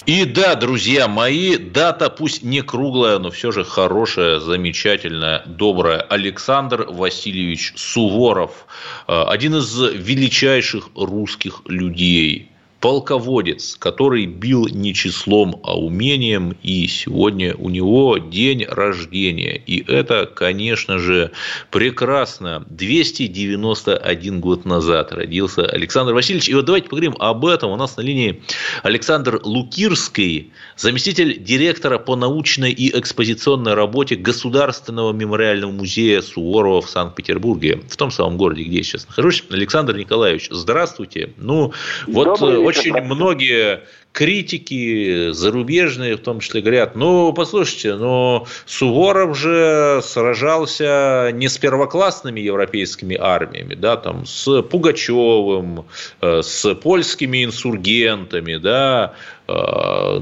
И 0.05 0.25
да, 0.25 0.55
друзья 0.55 1.07
мои, 1.07 1.55
дата 1.55 2.09
пусть 2.09 2.43
не 2.43 2.61
круглая, 2.61 3.19
но 3.19 3.31
все 3.31 3.51
же 3.51 3.63
хорошая, 3.63 4.39
замечательная, 4.39 5.43
добрая. 5.45 6.01
Александр 6.01 6.87
Васильевич 6.89 7.73
Суворов, 7.75 8.65
э, 9.07 9.23
один 9.27 9.55
из 9.55 9.79
величайших 9.79 10.89
русских 10.95 11.61
людей– 11.65 12.51
полководец, 12.79 13.75
который 13.77 14.25
бил 14.25 14.67
не 14.67 14.93
числом, 14.93 15.59
а 15.63 15.77
умением, 15.77 16.55
и 16.63 16.87
сегодня 16.87 17.55
у 17.55 17.69
него 17.69 18.17
день 18.17 18.65
рождения. 18.65 19.61
И 19.65 19.83
это, 19.91 20.25
конечно 20.25 20.97
же, 20.97 21.31
прекрасно. 21.71 22.65
291 22.69 24.39
год 24.39 24.65
назад 24.65 25.11
родился 25.11 25.65
Александр 25.65 26.13
Васильевич. 26.13 26.49
И 26.49 26.53
вот 26.53 26.65
давайте 26.65 26.87
поговорим 26.87 27.15
об 27.19 27.45
этом. 27.45 27.71
У 27.71 27.75
нас 27.75 27.97
на 27.97 28.01
линии 28.01 28.41
Александр 28.83 29.41
Лукирский, 29.43 30.51
заместитель 30.77 31.43
директора 31.43 31.97
по 31.97 32.15
научной 32.15 32.71
и 32.71 32.97
экспозиционной 32.97 33.73
работе 33.73 34.15
Государственного 34.15 35.11
мемориального 35.11 35.71
музея 35.71 36.21
Суворова 36.21 36.81
в 36.81 36.89
Санкт-Петербурге, 36.89 37.81
в 37.89 37.97
том 37.97 38.11
самом 38.11 38.37
городе, 38.37 38.63
где 38.63 38.77
я 38.77 38.83
сейчас 38.83 39.07
нахожусь. 39.07 39.43
Александр 39.49 39.97
Николаевич, 39.97 40.47
здравствуйте. 40.49 41.33
Ну, 41.37 41.73
вот 42.07 42.39
очень 42.69 43.01
многие 43.01 43.81
критики 44.11 45.31
зарубежные 45.31 46.15
в 46.15 46.21
том 46.21 46.39
числе 46.39 46.61
говорят, 46.61 46.95
ну, 46.95 47.31
послушайте, 47.33 47.95
но 47.95 48.45
Суворов 48.65 49.37
же 49.37 50.01
сражался 50.03 51.31
не 51.33 51.47
с 51.47 51.57
первоклассными 51.57 52.39
европейскими 52.39 53.15
армиями, 53.15 53.75
да, 53.75 53.97
там, 53.97 54.25
с 54.25 54.61
Пугачевым, 54.63 55.85
э, 56.21 56.41
с 56.41 56.75
польскими 56.75 57.45
инсургентами, 57.45 58.57
да, 58.57 59.13
э, 59.47 59.53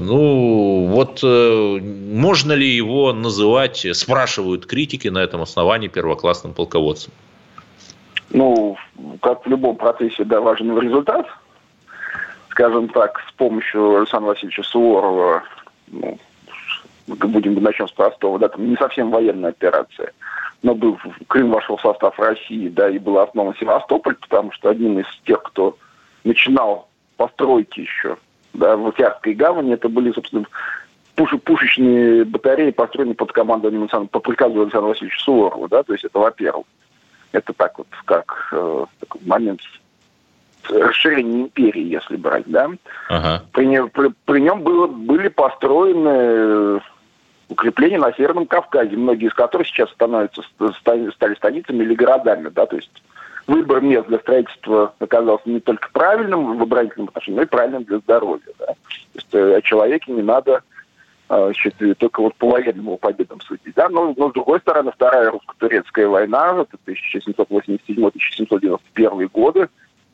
ну, 0.00 0.86
вот 0.90 1.20
э, 1.22 1.78
можно 1.80 2.52
ли 2.52 2.68
его 2.68 3.12
называть, 3.12 3.86
спрашивают 3.92 4.66
критики 4.66 5.08
на 5.08 5.18
этом 5.18 5.42
основании 5.42 5.88
первоклассным 5.88 6.52
полководцем? 6.52 7.12
Ну, 8.30 8.76
как 9.22 9.46
в 9.46 9.48
любом 9.48 9.76
процессе, 9.76 10.24
да, 10.24 10.40
важен 10.40 10.78
результат– 10.78 11.26
скажем 12.58 12.88
так, 12.88 13.22
с 13.28 13.32
помощью 13.34 13.98
Александра 13.98 14.30
Васильевича 14.30 14.64
Суворова 14.64 15.44
ну, 15.86 16.18
будем 17.06 17.54
начнем 17.62 17.86
с 17.86 17.92
простого, 17.92 18.36
да, 18.40 18.48
там 18.48 18.68
не 18.68 18.76
совсем 18.76 19.12
военная 19.12 19.50
операция, 19.50 20.12
но 20.64 20.74
был, 20.74 20.98
Крым 21.28 21.52
вошел 21.52 21.76
в 21.76 21.80
состав 21.80 22.18
России, 22.18 22.68
да, 22.68 22.90
и 22.90 22.98
был 22.98 23.20
основан 23.20 23.54
Севастополь, 23.60 24.16
потому 24.16 24.50
что 24.50 24.70
один 24.70 24.98
из 24.98 25.06
тех, 25.24 25.40
кто 25.44 25.78
начинал 26.24 26.88
постройки 27.16 27.80
еще, 27.80 28.16
да, 28.54 28.76
в 28.76 28.88
Океанской 28.88 29.34
гавани, 29.34 29.74
это 29.74 29.88
были, 29.88 30.10
собственно, 30.10 30.44
пуш, 31.14 31.30
пушечные 31.44 32.24
батареи, 32.24 32.72
построенные 32.72 33.14
под 33.14 33.30
командой 33.30 33.70
по 34.10 34.18
приказу 34.18 34.62
Александра 34.62 34.88
Васильевича 34.88 35.22
Суворова, 35.22 35.68
да, 35.68 35.84
то 35.84 35.92
есть 35.92 36.04
это 36.04 36.18
во-первых. 36.18 36.66
Это 37.30 37.52
так 37.52 37.78
вот, 37.78 37.86
как 38.04 38.48
э, 38.50 38.86
такой 38.98 39.20
момент 39.24 39.60
расширения 40.70 41.42
империи, 41.42 41.82
если 41.82 42.16
брать, 42.16 42.44
да. 42.46 42.70
Ага. 43.08 43.42
При, 43.52 43.88
при, 43.88 44.10
при 44.24 44.40
нем 44.40 44.62
было, 44.62 44.86
были 44.86 45.28
построены 45.28 46.80
укрепления 47.48 47.98
на 47.98 48.12
Северном 48.12 48.46
Кавказе, 48.46 48.96
многие 48.96 49.28
из 49.28 49.34
которых 49.34 49.66
сейчас 49.66 49.90
становятся, 49.90 50.42
стали 50.80 51.34
станицами 51.34 51.82
или 51.82 51.94
городами, 51.94 52.50
да, 52.50 52.66
то 52.66 52.76
есть 52.76 53.02
выбор 53.46 53.80
мест 53.80 54.06
для 54.08 54.18
строительства 54.18 54.92
оказался 54.98 55.48
не 55.48 55.60
только 55.60 55.88
правильным 55.92 56.58
в 56.58 56.62
оборонительном 56.62 57.08
отношении, 57.08 57.38
но 57.38 57.42
и 57.44 57.46
правильным 57.46 57.84
для 57.84 57.98
здоровья, 57.98 58.52
да. 58.58 58.66
То 58.66 58.74
есть 59.14 59.34
э, 59.34 59.56
о 59.56 59.62
человеке 59.62 60.12
не 60.12 60.22
надо 60.22 60.62
значит, 61.28 61.74
только 61.98 62.22
вот 62.22 62.34
по 62.36 62.48
военному 62.50 62.96
победам 62.96 63.42
судить. 63.42 63.74
Да? 63.74 63.88
Но, 63.88 64.14
но 64.16 64.30
с 64.30 64.32
другой 64.32 64.60
стороны, 64.60 64.92
Вторая 64.92 65.30
русско-турецкая 65.30 66.08
война, 66.08 66.62
это 66.62 66.78
1787-1791 66.86 69.30
годы, 69.32 69.68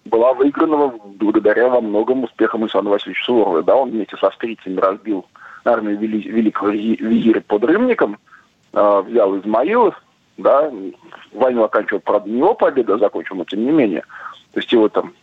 была 0.05 0.35
выиграна 0.35 0.93
благодаря 1.05 1.69
во 1.69 1.81
многом 1.81 2.25
успехам 2.25 2.63
Александра 2.63 2.91
Васильевича 2.91 3.25
Суворова. 3.25 3.63
Да? 3.63 3.77
Он 3.77 3.91
вместе 3.91 4.17
со 4.17 4.29
австрийцами 4.29 4.79
разбил 4.79 5.27
армию 5.65 5.99
вели, 5.99 6.21
великого 6.29 6.71
визиря 6.71 7.41
под 7.41 7.65
Рымником, 7.65 8.19
э, 8.73 9.03
взял 9.07 9.39
Измаил, 9.39 9.95
да, 10.37 10.71
войну 11.33 11.65
оканчивал, 11.65 12.01
правда, 12.01 12.29
не 12.29 12.39
его 12.39 12.55
победа 12.55 12.99
закончил, 12.99 13.37
но 13.37 13.45
тем 13.45 13.65
не 13.65 13.71
менее. 13.71 14.03
То 14.53 14.61
есть 14.61 14.73
его 14.73 14.89
там 14.89 15.15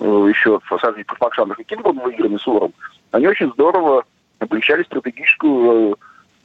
э, 0.00 0.04
еще 0.04 0.60
в 0.60 0.80
сражении 0.80 1.04
под 1.04 1.18
Факшанах 1.18 1.60
и 1.60 1.64
Кингом 1.64 1.98
выиграны 1.98 2.38
Сувором. 2.38 2.72
Они 3.10 3.26
очень 3.26 3.52
здорово 3.52 4.04
облегчали 4.38 4.84
стратегическую 4.84 5.92
э, 5.92 5.94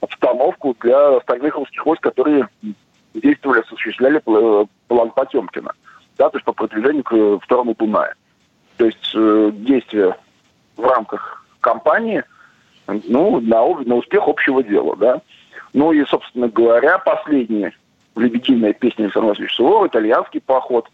обстановку 0.01 0.75
для 0.81 1.17
остальных 1.17 1.55
русских 1.55 1.85
войск, 1.85 2.03
которые 2.03 2.47
действовали, 3.13 3.61
осуществляли 3.61 4.21
план 4.87 5.11
Потемкина, 5.11 5.73
да, 6.19 6.29
то 6.29 6.37
есть 6.37 6.45
по 6.45 6.53
продвижению 6.53 7.03
к 7.03 7.39
второму 7.43 7.73
Дунаю. 7.73 8.13
То 8.77 8.85
есть 8.85 9.11
э, 9.15 9.51
действия 9.53 10.15
в 10.75 10.83
рамках 10.83 11.45
кампании, 11.61 12.23
ну, 12.87 13.39
на, 13.39 13.65
на 13.85 13.95
успех 13.95 14.27
общего 14.27 14.61
дела, 14.61 14.95
да. 14.97 15.21
Ну 15.73 15.93
и, 15.93 16.03
собственно 16.05 16.49
говоря, 16.49 16.97
последняя 16.99 17.73
лебединая 18.15 18.73
песня 18.73 19.05
Александра 19.05 19.29
Васильевича 19.29 19.55
Суворова, 19.55 19.87
итальянский 19.87 20.41
поход, 20.41 20.89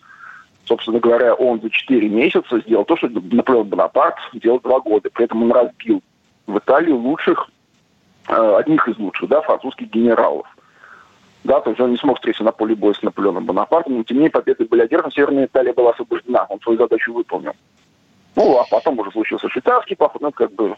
собственно 0.66 1.00
говоря, 1.00 1.34
он 1.34 1.60
за 1.60 1.72
4 1.72 2.08
месяца 2.08 2.60
сделал 2.60 2.86
то, 2.86 2.96
что 2.96 3.10
Наполеон 3.10 3.68
Бонапарт 3.68 4.18
делал 4.34 4.60
2 4.60 4.80
года. 4.82 5.10
При 5.12 5.26
этом 5.26 5.44
он 5.44 5.52
разбил 5.52 6.04
в 6.46 6.58
Италии 6.58 6.92
лучших, 6.92 7.50
э, 8.28 8.56
одних 8.60 8.88
из 8.88 8.98
лучших, 9.00 9.30
да, 9.30 9.42
французских 9.42 9.90
генералов. 9.90 10.46
Да, 11.46 11.62
то 11.62 11.70
есть 11.70 11.80
он 11.80 11.92
не 11.92 11.98
смог 11.98 12.18
встретиться 12.18 12.44
на 12.44 12.52
поле 12.52 12.76
боя 12.76 12.96
с 12.96 13.04
Наполеоном 13.04 13.46
Бонапартом, 13.46 13.98
но 13.98 14.04
тем 14.04 14.18
не 14.18 14.22
менее 14.22 14.32
победы 14.32 14.66
были 14.66 14.82
одержаны, 14.82 15.12
Северная 15.12 15.46
Италия 15.46 15.74
была 15.74 15.92
освобождена, 15.92 16.48
он 16.50 16.60
свою 16.60 16.80
задачу 16.80 17.14
выполнил. 17.14 17.54
Ну, 18.36 18.58
а 18.58 18.66
потом 18.70 18.98
уже 18.98 19.12
случился 19.12 19.48
швейцарский 19.48 19.96
поход, 19.96 20.24
ну, 20.24 20.32
как 20.32 20.52
бы 20.54 20.76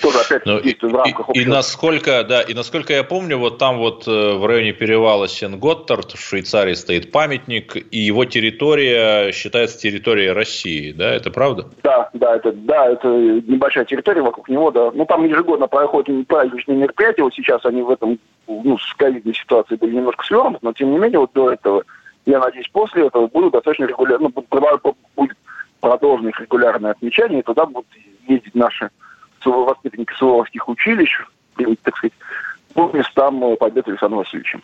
тоже 0.00 0.18
опять 0.20 0.46
ну, 0.46 0.60
действует 0.60 0.92
в 0.92 0.96
рамках 0.96 1.26
и, 1.34 1.40
и 1.40 1.44
насколько, 1.44 2.24
да, 2.24 2.40
и 2.40 2.54
насколько 2.54 2.94
я 2.94 3.04
помню, 3.04 3.36
вот 3.36 3.58
там 3.58 3.78
вот 3.78 4.06
э, 4.06 4.10
в 4.10 4.46
районе 4.46 4.72
перевала 4.72 5.28
Сен-Готтард 5.28 6.12
в 6.12 6.20
Швейцарии 6.20 6.72
стоит 6.72 7.12
памятник, 7.12 7.76
и 7.76 7.98
его 7.98 8.24
территория 8.24 9.32
считается 9.32 9.78
территорией 9.78 10.30
России, 10.30 10.92
да, 10.92 11.12
это 11.12 11.30
правда? 11.30 11.68
Да, 11.82 12.08
да, 12.14 12.36
это, 12.36 12.52
да, 12.52 12.90
это 12.90 13.08
небольшая 13.08 13.84
территория 13.84 14.22
вокруг 14.22 14.48
него, 14.48 14.70
да. 14.70 14.90
Ну, 14.92 15.04
там 15.04 15.24
ежегодно 15.24 15.66
проходят 15.66 16.26
праздничные 16.28 16.78
мероприятия, 16.78 17.24
вот 17.24 17.34
сейчас 17.34 17.62
они 17.66 17.82
в 17.82 17.90
этом, 17.90 18.18
ну, 18.64 18.78
с 18.78 18.94
ковидной 18.94 19.34
ситуацией 19.34 19.78
были 19.78 19.96
немножко 19.96 20.24
свернуты, 20.24 20.58
но 20.62 20.72
тем 20.72 20.90
не 20.90 20.98
менее, 20.98 21.20
вот 21.20 21.32
до 21.32 21.50
этого, 21.50 21.84
я 22.26 22.38
надеюсь, 22.38 22.68
после 22.68 23.06
этого 23.06 23.26
будут 23.26 23.52
достаточно 23.52 23.84
регулярно, 23.84 24.30
ну, 24.34 24.96
будет 25.16 25.36
продолжено 25.80 26.28
их 26.28 26.40
регулярное 26.40 26.92
отмечание, 26.92 27.40
и 27.40 27.42
туда 27.42 27.66
будут 27.66 27.86
ездить 28.28 28.54
наши 28.54 28.90
воспитанники 29.44 30.12
Суворовских 30.14 30.68
училищ, 30.68 31.20
так 31.82 31.96
сказать, 31.96 32.12
по 32.74 32.90
местам 32.92 33.56
побед 33.56 33.88
Александра 33.88 34.18
Васильевича. 34.18 34.60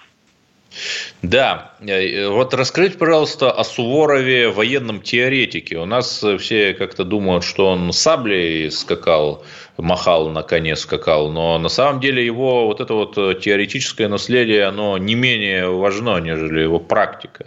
Да, 1.23 1.73
э, 1.81 2.29
вот 2.29 2.55
расскажите, 2.55 2.99
пожалуйста, 2.99 3.51
о 3.51 3.65
Суворове 3.65 4.51
военном 4.51 5.01
теоретике. 5.01 5.79
У 5.79 5.85
нас 5.85 6.25
все 6.39 6.75
как-то 6.75 7.05
думают, 7.05 7.45
что 7.45 7.67
он 7.69 7.93
саблей 7.93 8.71
скакал, 8.71 9.45
махал 9.77 10.29
на 10.29 10.43
коне 10.43 10.77
скакал, 10.77 11.31
но 11.31 11.59
на 11.59 11.69
самом 11.69 12.01
деле 12.01 12.25
его 12.25 12.67
вот 12.67 12.81
это 12.81 12.95
вот 12.95 13.15
теоретическое 13.15 14.09
наследие, 14.09 14.67
оно 14.67 14.99
не 14.99 15.15
менее 15.15 15.69
важно, 15.69 16.19
нежели 16.19 16.61
его 16.61 16.79
практика. 16.79 17.47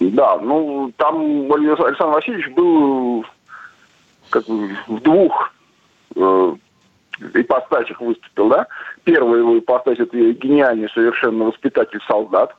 Да, 0.00 0.38
ну 0.38 0.92
там 0.96 1.52
Александр 1.52 2.14
Васильевич 2.14 2.48
был 2.54 3.24
как 4.30 4.48
в 4.48 5.00
двух 5.00 5.52
ипостасях 7.34 8.00
выступил, 8.00 8.48
да. 8.48 8.66
Первая 9.04 9.40
его 9.40 9.58
ипостась– 9.58 9.98
это 10.00 10.16
гениальный 10.16 10.88
совершенно 10.90 11.44
воспитатель 11.44 12.00
солдат, 12.06 12.54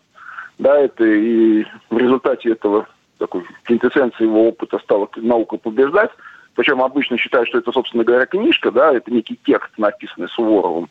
да, 0.60 0.80
это 0.80 1.04
и 1.04 1.65
в 1.89 1.97
результате 1.97 2.52
этого 2.52 2.88
такой 3.17 3.45
квинтэссенцией 3.63 4.30
его 4.30 4.47
опыта 4.47 4.80
стала 4.80 5.10
наука 5.15 5.58
побеждать. 5.58 6.12
Причем 6.56 6.82
обычно 6.84 7.17
считают, 7.17 7.49
что 7.49 7.58
это, 7.58 7.71
собственно 7.71 8.04
говоря, 8.04 8.26
книжка, 8.26 8.71
да, 8.71 8.93
это 8.93 9.12
некий 9.12 9.39
текст, 9.43 9.71
написанный 9.78 10.30
Суворовым. 10.30 10.89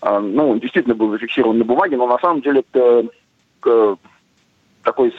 А, 0.00 0.18
ну, 0.18 0.58
действительно 0.58 0.94
был 0.94 1.10
зафиксирован 1.10 1.58
на 1.58 1.64
бумаге, 1.64 1.96
но 1.96 2.06
на 2.06 2.18
самом 2.18 2.40
деле 2.40 2.64
это 2.72 3.06
э, 3.64 3.96
такое 4.82 5.12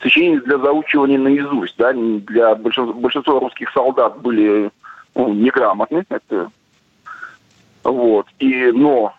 сочинение 0.00 0.40
для 0.40 0.58
заучивания 0.58 1.18
наизусть, 1.18 1.76
да, 1.78 1.92
для 1.92 2.54
большинства, 2.54 2.94
большинства 2.94 3.40
русских 3.40 3.70
солдат 3.72 4.20
были 4.20 4.70
ну, 5.14 5.32
неграмотны, 5.32 6.04
это 6.08 6.50
вот, 7.92 8.26
и, 8.38 8.70
но 8.72 9.14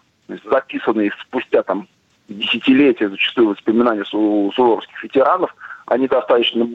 записанные 0.45 1.11
спустя 1.21 1.63
там 1.63 1.87
десятилетия 2.27 3.09
зачастую 3.09 3.49
воспоминания 3.49 4.03
у 4.13 4.51
суворовских 4.51 5.03
ветеранов, 5.03 5.55
они 5.87 6.07
достаточно 6.07 6.67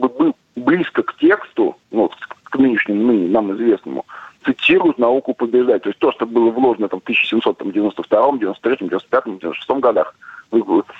близко 0.55 1.03
к 1.03 1.15
тексту, 1.17 1.77
ну, 1.91 2.11
к 2.43 2.57
нынешнему, 2.57 3.03
ныне 3.03 3.29
нам 3.29 3.53
известному, 3.53 4.05
цитируют 4.43 4.99
науку 4.99 5.33
побеждать. 5.33 5.83
То 5.83 5.89
есть 5.89 5.99
то, 5.99 6.11
что 6.11 6.25
было 6.25 6.51
вложено 6.51 6.87
там, 6.87 6.99
в 6.99 7.03
1792, 7.03 8.37
93, 8.37 8.77
95, 8.87 9.23
96 9.25 9.69
годах, 9.79 10.15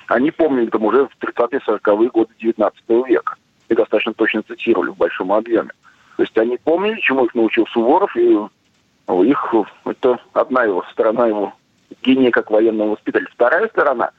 они 0.08 0.32
помнили 0.32 0.68
там 0.68 0.84
уже 0.86 1.08
в 1.08 1.24
30-е, 1.24 1.62
40-е 1.68 2.10
годы 2.10 2.34
19 2.40 2.84
века. 3.08 3.36
И 3.68 3.76
достаточно 3.76 4.14
точно 4.14 4.44
цитировали 4.44 4.90
в 4.90 4.98
большом 4.98 5.32
объеме. 5.32 5.70
То 6.18 6.24
есть 6.24 6.38
они 6.38 6.58
помнили, 6.58 7.00
чему 7.02 7.26
их 7.26 7.36
научил 7.36 7.66
Суворов, 7.68 8.16
и 8.16 8.38
у 9.14 9.24
них 9.24 9.54
это 9.86 10.20
одна 10.34 10.64
его 10.64 10.84
сторона 10.92 11.28
его 11.28 11.54
гения 12.02 12.32
как 12.32 12.52
военного 12.52 12.92
воспитателя. 12.92 13.30
Вторая 13.32 13.68
сторона, 13.70 14.12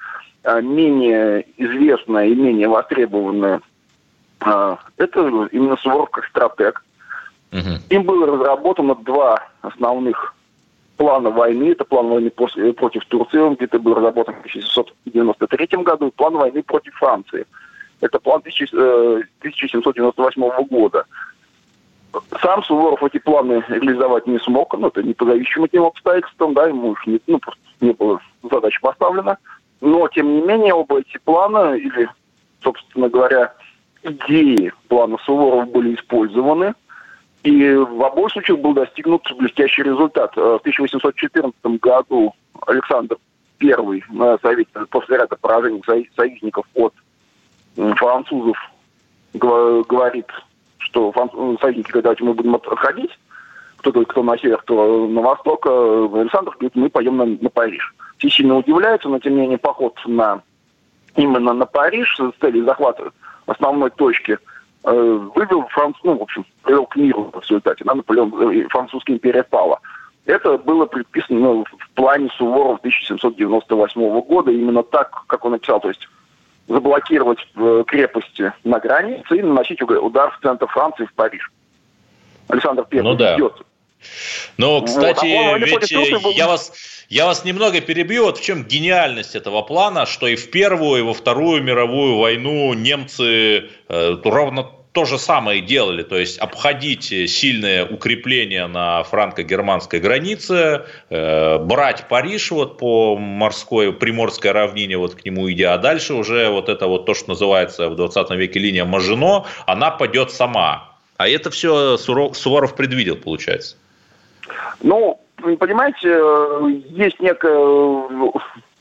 а, 0.45 0.61
менее 0.61 1.47
известная 1.57 2.27
и 2.27 2.35
менее 2.35 2.69
востребованная, 2.69 3.61
а, 4.41 4.79
это 4.97 5.49
именно 5.53 5.77
Суворов 5.77 6.11
как 6.11 6.27
стратег. 6.27 6.85
Угу. 7.53 7.79
Им 7.91 8.03
было 8.03 8.27
разработано 8.27 8.97
два 8.97 9.41
основных 9.63 10.35
плана 10.97 11.31
войны. 11.31 11.71
Это 11.73 11.85
план 11.85 12.09
войны 12.09 12.31
после, 12.31 12.73
против 12.73 13.05
Турции, 13.07 13.39
он 13.39 13.55
где-то 13.55 13.79
был 13.79 13.95
разработан 13.95 14.35
в 14.35 14.39
1793 14.39 15.83
году, 15.83 16.09
и 16.09 16.11
план 16.11 16.35
войны 16.35 16.63
против 16.63 16.95
Франции. 16.95 17.47
Это 18.01 18.19
план 18.19 18.41
1798 18.41 20.43
э, 20.43 20.65
года. 20.65 21.05
Сам 22.41 22.63
Суворов 22.63 23.03
эти 23.03 23.19
планы 23.19 23.65
реализовать 23.69 24.27
не 24.27 24.39
смог, 24.39 24.77
ну, 24.79 24.89
это 24.89 25.03
не 25.03 25.15
по 25.15 25.25
зависящим 25.25 25.65
от 25.65 25.73
него 25.73 25.89
обстоятельствам, 25.89 26.55
да, 26.55 26.67
ему 26.67 26.91
уж 26.91 27.07
не, 27.07 27.21
ну, 27.27 27.39
просто 27.39 27.61
не 27.81 27.93
было 27.93 28.21
задача 28.43 28.79
поставлена. 28.81 29.39
Но, 29.81 30.09
тем 30.09 30.35
не 30.35 30.41
менее, 30.43 30.75
оба 30.75 31.01
эти 31.01 31.19
плана, 31.19 31.75
или, 31.75 32.09
собственно 32.63 33.09
говоря, 33.09 33.53
идеи 34.03 34.73
плана 34.89 35.19
Суворова 35.25 35.65
были 35.65 35.95
использованы, 35.95 36.75
и 37.43 37.75
в 37.75 38.03
обоих 38.03 38.33
случаях 38.33 38.59
был 38.59 38.73
достигнут 38.73 39.23
блестящий 39.39 39.83
результат. 39.83 40.37
Э, 40.37 40.41
в 40.41 40.57
1814 40.57 41.55
году 41.81 42.35
Александр 42.67 43.19
I 43.61 44.03
на 44.11 44.39
совете 44.39 44.71
после 44.91 45.17
ряда 45.17 45.37
поражений 45.37 45.83
союзников 46.17 46.67
от 46.75 46.93
французов 47.97 48.57
говорит 49.35 50.27
что 50.97 51.59
союзники, 51.61 51.91
когда 51.91 52.15
мы 52.21 52.33
будем 52.33 52.55
отходить, 52.55 53.11
в 53.83 54.05
кто, 54.05 54.23
на 54.23 54.39
север, 54.39 54.59
кто 54.59 55.07
на 55.07 55.21
восток, 55.21 55.67
э, 55.67 56.09
Александр 56.15 56.53
говорит, 56.53 56.75
мы 56.75 56.89
пойдем 56.89 57.17
на, 57.19 57.27
на 57.27 57.51
Париж. 57.51 57.95
Все 58.19 58.31
сильно 58.31 58.57
удивляются, 58.57 59.09
но 59.09 59.19
тем 59.19 59.35
не 59.35 59.43
менее 59.43 59.59
поход 59.59 59.97
на 60.07 60.43
именно 61.15 61.53
на 61.53 61.67
Париж 61.67 62.19
с 62.19 62.41
целью 62.41 62.65
захвата 62.65 63.13
основной 63.47 63.91
точки 63.91 64.39
э, 64.85 65.21
вывел 65.35 65.67
Франц, 65.69 65.97
ну, 66.03 66.19
в 66.19 66.23
общем, 66.23 66.45
привел 66.63 66.87
к 66.87 66.97
миру 66.97 67.31
в 67.33 67.41
результате. 67.41 67.85
Да, 67.85 67.95
Наполеон, 67.95 68.33
э, 68.51 68.67
французская 68.69 69.13
империя 69.13 69.45
пала. 69.45 69.79
Это 70.25 70.59
было 70.59 70.87
предписано 70.87 71.39
ну, 71.39 71.65
в 71.65 71.91
плане 71.91 72.29
Суворова 72.37 72.77
1798 72.79 74.21
года, 74.23 74.51
именно 74.51 74.83
так, 74.83 75.25
как 75.29 75.45
он 75.45 75.53
написал, 75.53 75.81
то 75.81 75.89
есть 75.89 76.09
заблокировать 76.69 77.39
э, 77.57 77.85
крепости 77.87 78.53
на 78.65 78.79
границе 78.79 79.37
и 79.37 79.43
наносить 79.43 79.83
удар 79.83 80.31
в 80.31 80.43
центр 80.43 80.67
Франции, 80.67 81.07
в 81.07 81.13
Париж. 81.15 81.51
Александр 82.49 82.85
Первый 82.89 83.13
ну, 83.13 83.15
да. 83.15 83.37
идет. 83.37 83.55
Но, 84.57 84.83
кстати, 84.83 85.27
вот, 85.27 85.55
а 85.55 85.59
ведь 85.59 86.37
я 86.37 86.47
вас, 86.47 86.73
я 87.09 87.27
вас 87.27 87.45
немного 87.45 87.81
перебью. 87.81 88.25
Вот 88.25 88.39
в 88.39 88.43
чем 88.43 88.65
гениальность 88.65 89.35
этого 89.35 89.63
плана, 89.63 90.07
что 90.07 90.27
и 90.27 90.37
в 90.37 90.51
Первую, 90.51 91.01
и 91.01 91.03
во 91.03 91.15
Вторую 91.15 91.63
мировую 91.63 92.19
войну 92.19 92.73
немцы 92.75 93.71
э, 93.89 94.17
ровно 94.25 94.65
то 94.97 95.05
же 95.05 95.19
самое 95.19 95.61
делали, 95.61 96.03
то 96.03 96.17
есть 96.17 96.39
обходить 96.39 97.05
сильное 97.05 97.85
укрепление 97.85 98.67
на 98.67 99.03
франко-германской 99.03 100.01
границе, 100.01 100.87
э, 101.11 101.59
брать 101.59 102.09
Париж 102.09 102.51
вот 102.51 102.79
по 102.79 103.15
морской, 103.19 103.93
приморской 103.93 104.53
равнине, 104.53 104.97
вот 104.97 105.15
к 105.15 105.23
нему 105.27 105.53
идя, 105.53 105.75
а 105.75 105.79
дальше 105.79 106.15
уже 106.15 106.49
вот 106.49 106.71
это 106.71 106.87
вот 106.87 107.05
то, 107.05 107.13
что 107.13 107.29
называется 107.29 107.91
в 107.91 107.97
20 107.97 108.31
веке 108.31 108.59
линия 108.59 108.87
Мажино, 108.87 109.45
она 109.67 109.91
пойдет 109.91 110.31
сама. 110.31 110.89
А 111.19 111.29
это 111.29 111.51
все 111.51 111.99
Суворов 111.99 112.75
предвидел, 112.75 113.17
получается. 113.17 113.77
Ну, 114.81 115.21
понимаете, 115.37 116.09
э, 116.09 116.71
есть 116.89 117.21
некая 117.21 118.33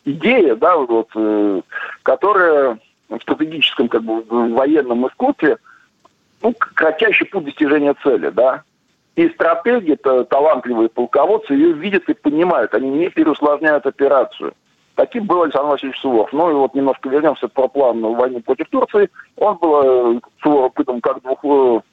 идея, 0.06 0.56
да, 0.56 0.78
вот, 0.78 1.10
э, 1.14 1.62
которая 2.04 2.80
в 3.10 3.20
стратегическом, 3.20 3.90
как 3.90 4.02
бы, 4.04 4.24
военном 4.54 5.06
искусстве– 5.10 5.58
ну, 6.42 6.54
кратчайший 6.58 7.28
путь 7.28 7.46
достижения 7.46 7.96
цели, 8.04 8.30
да. 8.30 8.64
И 9.16 9.30
стратеги, 9.30 9.94
это 9.94 10.26
талантливые 10.26 10.90
полководцы, 10.90 11.54
ее 11.54 11.72
видят 11.74 12.10
и 12.10 12.14
понимают, 12.14 12.74
они 12.74 12.90
не 12.90 13.10
переусложняют 13.10 13.86
операцию. 13.86 14.54
Таким 14.96 15.26
был 15.26 15.44
Александр 15.44 15.72
Васильевич 15.72 16.00
Суворов. 16.00 16.32
Ну 16.34 16.52
и 16.52 16.54
вот 16.54 16.74
немножко 16.74 17.10
вернемся 17.10 17.48
про 17.48 17.68
план 17.68 18.02
войны 18.02 18.42
против 18.42 18.70
Турции. 18.70 19.10
Он 19.38 19.58
был, 19.58 20.16
э, 20.16 20.20
Суворов 20.42 20.74
придуман 20.74 21.02
как 21.02 21.22
двухлетний, 21.22 21.84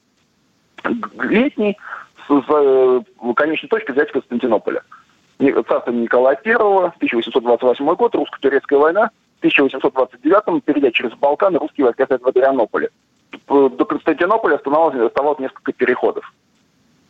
с, 2.28 2.28
с 2.28 2.44
э, 2.48 3.00
конечной 3.34 3.68
точкой 3.68 3.92
взять 3.92 4.12
Константинополя. 4.12 4.82
Царство 5.68 5.90
Николая 5.90 6.38
I, 6.44 6.54
1828 6.54 7.94
год, 7.94 8.14
русско-турецкая 8.14 8.78
война, 8.78 9.10
в 9.36 9.38
1829 9.38 10.62
перейдя 10.64 10.92
через 10.92 11.12
Балканы, 11.14 11.58
русские 11.58 11.86
войска 11.86 12.06
в 12.06 12.28
Адрианополе 12.28 12.90
до 13.48 13.84
Константинополя 13.84 14.56
оставалось, 14.56 14.96
оставалось 14.96 15.38
несколько 15.38 15.72
переходов. 15.72 16.32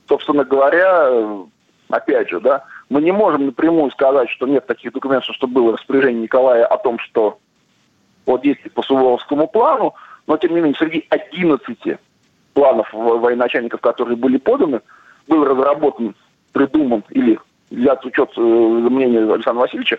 Собственно 0.08 0.44
говоря, 0.44 1.44
опять 1.88 2.28
же, 2.30 2.40
да, 2.40 2.64
мы 2.88 3.00
не 3.02 3.12
можем 3.12 3.46
напрямую 3.46 3.90
сказать, 3.90 4.28
что 4.30 4.46
нет 4.46 4.66
таких 4.66 4.92
документов, 4.92 5.34
что 5.34 5.46
было 5.46 5.72
распоряжение 5.74 6.22
Николая 6.22 6.66
о 6.66 6.76
том, 6.78 6.98
что 6.98 7.38
вот 8.26 8.42
действует 8.42 8.74
по 8.74 8.82
Суворовскому 8.82 9.48
плану, 9.48 9.94
но 10.26 10.36
тем 10.36 10.54
не 10.54 10.60
менее 10.60 10.74
среди 10.78 11.06
11 11.08 11.98
планов 12.54 12.92
военачальников, 12.92 13.80
которые 13.80 14.16
были 14.16 14.36
поданы, 14.36 14.80
был 15.28 15.44
разработан, 15.44 16.14
придуман 16.52 17.04
или 17.10 17.38
в 17.70 18.06
учет 18.06 18.30
э, 18.36 18.40
мнения 18.40 19.20
Александра 19.32 19.62
Васильевича 19.62 19.98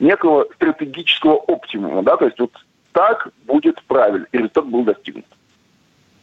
некого 0.00 0.46
стратегического 0.56 1.36
оптимума, 1.46 2.02
да, 2.02 2.16
то 2.16 2.24
есть 2.24 2.40
вот 2.40 2.52
так 2.92 3.28
будет 3.46 3.80
правильно, 3.84 4.26
и 4.32 4.38
результат 4.38 4.66
был 4.66 4.82
достигнут. 4.82 5.26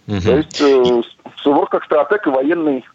То 0.09 0.37
есть 0.37 0.61
э, 0.61 1.01
Суворов 1.37 1.69
как 1.69 1.85
стратег 1.85 2.25
и 2.25 2.29
военный, 2.29 2.85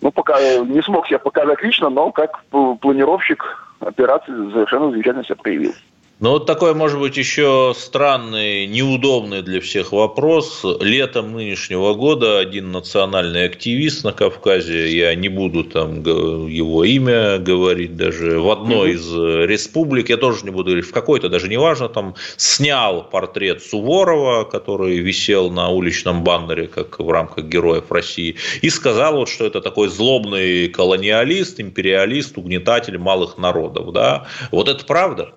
ну, 0.00 0.10
пока 0.12 0.38
не 0.58 0.82
смог 0.82 1.06
себя 1.06 1.18
показать 1.18 1.62
лично, 1.62 1.90
но 1.90 2.12
как 2.12 2.44
планировщик 2.44 3.42
операции 3.80 4.32
совершенно 4.52 4.90
замечательно 4.90 5.24
себя 5.24 5.36
проявил. 5.36 5.74
Ну, 6.22 6.30
вот 6.30 6.46
такой, 6.46 6.72
может 6.72 7.00
быть, 7.00 7.16
еще 7.16 7.74
странный, 7.76 8.68
неудобный 8.68 9.42
для 9.42 9.60
всех 9.60 9.90
вопрос. 9.90 10.64
Летом 10.78 11.32
нынешнего 11.32 11.94
года 11.94 12.38
один 12.38 12.70
национальный 12.70 13.44
активист 13.44 14.04
на 14.04 14.12
Кавказе, 14.12 14.96
я 14.96 15.16
не 15.16 15.28
буду 15.28 15.64
там 15.64 16.04
его 16.46 16.84
имя 16.84 17.38
говорить 17.38 17.96
даже, 17.96 18.38
в 18.38 18.48
одной 18.52 18.92
из 18.92 19.12
республик, 19.12 20.10
я 20.10 20.16
тоже 20.16 20.44
не 20.44 20.50
буду 20.50 20.66
говорить, 20.66 20.86
в 20.86 20.92
какой-то, 20.92 21.28
даже 21.28 21.48
неважно, 21.48 21.88
там 21.88 22.14
снял 22.36 23.02
портрет 23.02 23.60
Суворова, 23.60 24.44
который 24.44 24.98
висел 24.98 25.50
на 25.50 25.70
уличном 25.70 26.22
баннере, 26.22 26.68
как 26.68 27.00
в 27.00 27.10
рамках 27.10 27.46
Героев 27.46 27.90
России, 27.90 28.36
и 28.60 28.70
сказал, 28.70 29.16
вот, 29.16 29.28
что 29.28 29.44
это 29.44 29.60
такой 29.60 29.88
злобный 29.88 30.68
колониалист, 30.68 31.58
империалист, 31.58 32.38
угнетатель 32.38 32.96
малых 32.96 33.38
народов. 33.38 33.92
Да? 33.92 34.28
Вот 34.52 34.68
это 34.68 34.84
правда? 34.86 35.32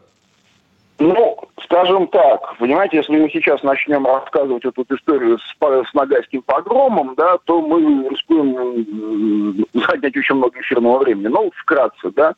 Ну, 0.98 1.38
скажем 1.64 2.08
так, 2.08 2.58
понимаете, 2.58 2.98
если 2.98 3.18
мы 3.18 3.30
сейчас 3.30 3.62
начнем 3.64 4.06
рассказывать 4.06 4.64
эту 4.64 4.86
историю 4.96 5.38
с, 5.40 5.90
с 5.90 5.94
Ногайским 5.94 6.42
погромом, 6.42 7.16
да, 7.16 7.38
то 7.44 7.62
мы 7.62 8.08
рискуем 8.10 9.66
занять 9.74 10.16
очень 10.16 10.36
много 10.36 10.60
эфирного 10.62 11.00
времени. 11.00 11.28
Но 11.28 11.50
вкратце, 11.58 12.12
да. 12.12 12.34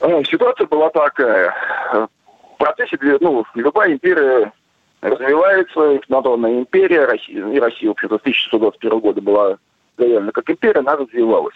Э, 0.00 0.24
ситуация 0.24 0.66
была 0.66 0.90
такая. 0.90 1.54
В 1.92 2.58
процессе, 2.58 2.98
ну, 3.20 3.44
любая 3.54 3.92
империя 3.92 4.52
развивается, 5.00 6.00
Надонная 6.08 6.58
империя, 6.58 7.04
Россия, 7.04 7.46
и 7.46 7.60
Россия, 7.60 7.90
в 7.90 7.92
общем-то, 7.92 8.18
с 8.18 8.20
1621 8.22 8.98
года 8.98 9.20
была 9.20 9.58
заявлена 9.96 10.32
как 10.32 10.50
империя, 10.50 10.80
она 10.80 10.96
развивалась 10.96 11.54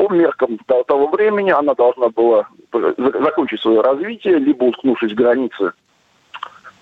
по 0.00 0.08
меркам 0.08 0.58
того 0.86 1.08
времени 1.08 1.50
она 1.50 1.74
должна 1.74 2.08
была 2.08 2.48
закончить 2.72 3.60
свое 3.60 3.82
развитие, 3.82 4.38
либо 4.38 4.64
уткнувшись 4.64 5.12
в 5.12 5.14
границы 5.14 5.72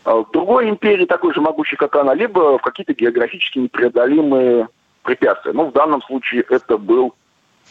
в 0.05 0.27
другой 0.33 0.71
империи, 0.71 1.05
такой 1.05 1.35
же 1.35 1.41
могучей, 1.41 1.77
как 1.77 1.97
она, 1.97 2.15
либо 2.15 2.59
в 2.59 2.63
какие-то 2.63 2.95
географически 2.95 3.59
непреодолимые 3.59 4.69
препятствия. 5.03 5.53
Ну, 5.53 5.65
в 5.65 5.73
данном 5.73 6.01
случае 6.03 6.45
это 6.49 6.79
был 6.79 7.13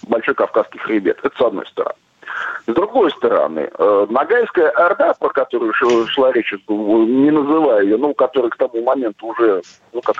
Большой 0.10 0.36
Кавказский 0.36 0.82
хребет. 0.82 1.18
Это 1.24 1.36
с 1.36 1.42
одной 1.42 1.66
стороны. 1.66 1.96
С 2.68 2.74
другой 2.74 3.10
стороны, 3.12 3.70
э, 3.74 4.08
Ногайская 4.10 4.70
Орда, 4.72 5.14
про 5.14 5.30
которую 5.30 5.74
шла 5.74 6.34
речь, 6.34 6.54
не 6.68 7.32
называя 7.32 7.84
ее, 7.84 7.96
ну, 7.96 8.14
которая 8.14 8.50
к 8.50 8.58
тому 8.58 8.84
моменту 8.84 9.28
уже, 9.28 9.62
ну, 9.94 10.02
как 10.02 10.18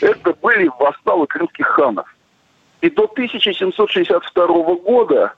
это 0.00 0.34
были 0.42 0.68
воссталы 0.80 1.28
крымских 1.28 1.68
ханов. 1.68 2.12
И 2.80 2.90
до 2.90 3.04
1762 3.04 4.46
года, 4.76 5.34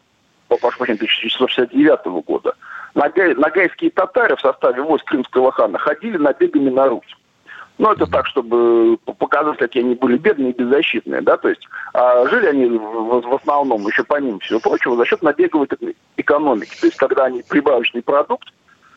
прошу 0.48 0.78
прощения, 0.78 0.96
1769 0.96 2.24
года, 2.24 2.54
нагай, 2.94 3.34
нагайские 3.34 3.90
татары 3.90 4.36
в 4.36 4.40
составе 4.40 4.82
войск 4.82 5.06
крымского 5.06 5.50
хана 5.52 5.78
ходили 5.78 6.16
набегами 6.16 6.70
на 6.70 6.88
Русь. 6.88 7.16
Ну, 7.78 7.90
это 7.90 8.06
так, 8.06 8.26
чтобы 8.26 8.98
показать, 8.98 9.58
какие 9.58 9.82
они 9.82 9.94
были 9.94 10.18
бедные 10.18 10.52
и 10.52 10.56
беззащитные, 10.56 11.20
да, 11.22 11.36
то 11.36 11.48
есть 11.48 11.66
а 11.94 12.28
жили 12.28 12.46
они 12.46 12.66
в, 12.66 13.20
в 13.22 13.34
основном, 13.34 13.86
еще 13.86 14.04
помимо 14.04 14.38
всего 14.40 14.60
прочего, 14.60 14.96
за 14.96 15.04
счет 15.04 15.22
набеговой 15.22 15.66
экономики. 16.16 16.78
То 16.80 16.86
есть, 16.86 16.98
когда 16.98 17.24
они 17.24 17.42
прибавочный 17.48 18.02
продукт 18.02 18.52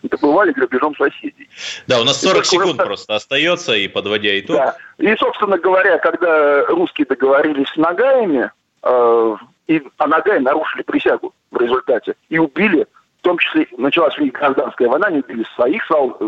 добывали 0.07 0.51
грабежом 0.51 0.95
соседей. 0.95 1.49
Да, 1.87 2.01
у 2.01 2.03
нас 2.03 2.21
40 2.21 2.41
и 2.41 2.45
секунд 2.45 2.65
просто... 2.65 2.85
просто 2.85 3.15
остается, 3.15 3.75
и 3.75 3.87
подводя 3.87 4.39
итог. 4.39 4.57
Да. 4.57 4.75
И, 4.97 5.15
собственно 5.17 5.57
говоря, 5.57 5.97
когда 5.97 6.65
русские 6.65 7.05
договорились 7.07 7.67
с 7.69 7.75
Нагаями, 7.77 8.51
э, 8.83 9.35
и, 9.67 9.83
а 9.97 10.07
Нагаи 10.07 10.39
нарушили 10.39 10.83
присягу 10.83 11.33
в 11.51 11.57
результате, 11.57 12.15
и 12.29 12.37
убили, 12.37 12.85
в 13.19 13.23
том 13.23 13.37
числе 13.37 13.67
началась 13.77 14.17
у 14.17 14.23
них 14.23 14.33
гражданская 14.33 14.87
война, 14.87 15.07
они 15.07 15.19
убили 15.19 15.45
своих, 15.55 15.83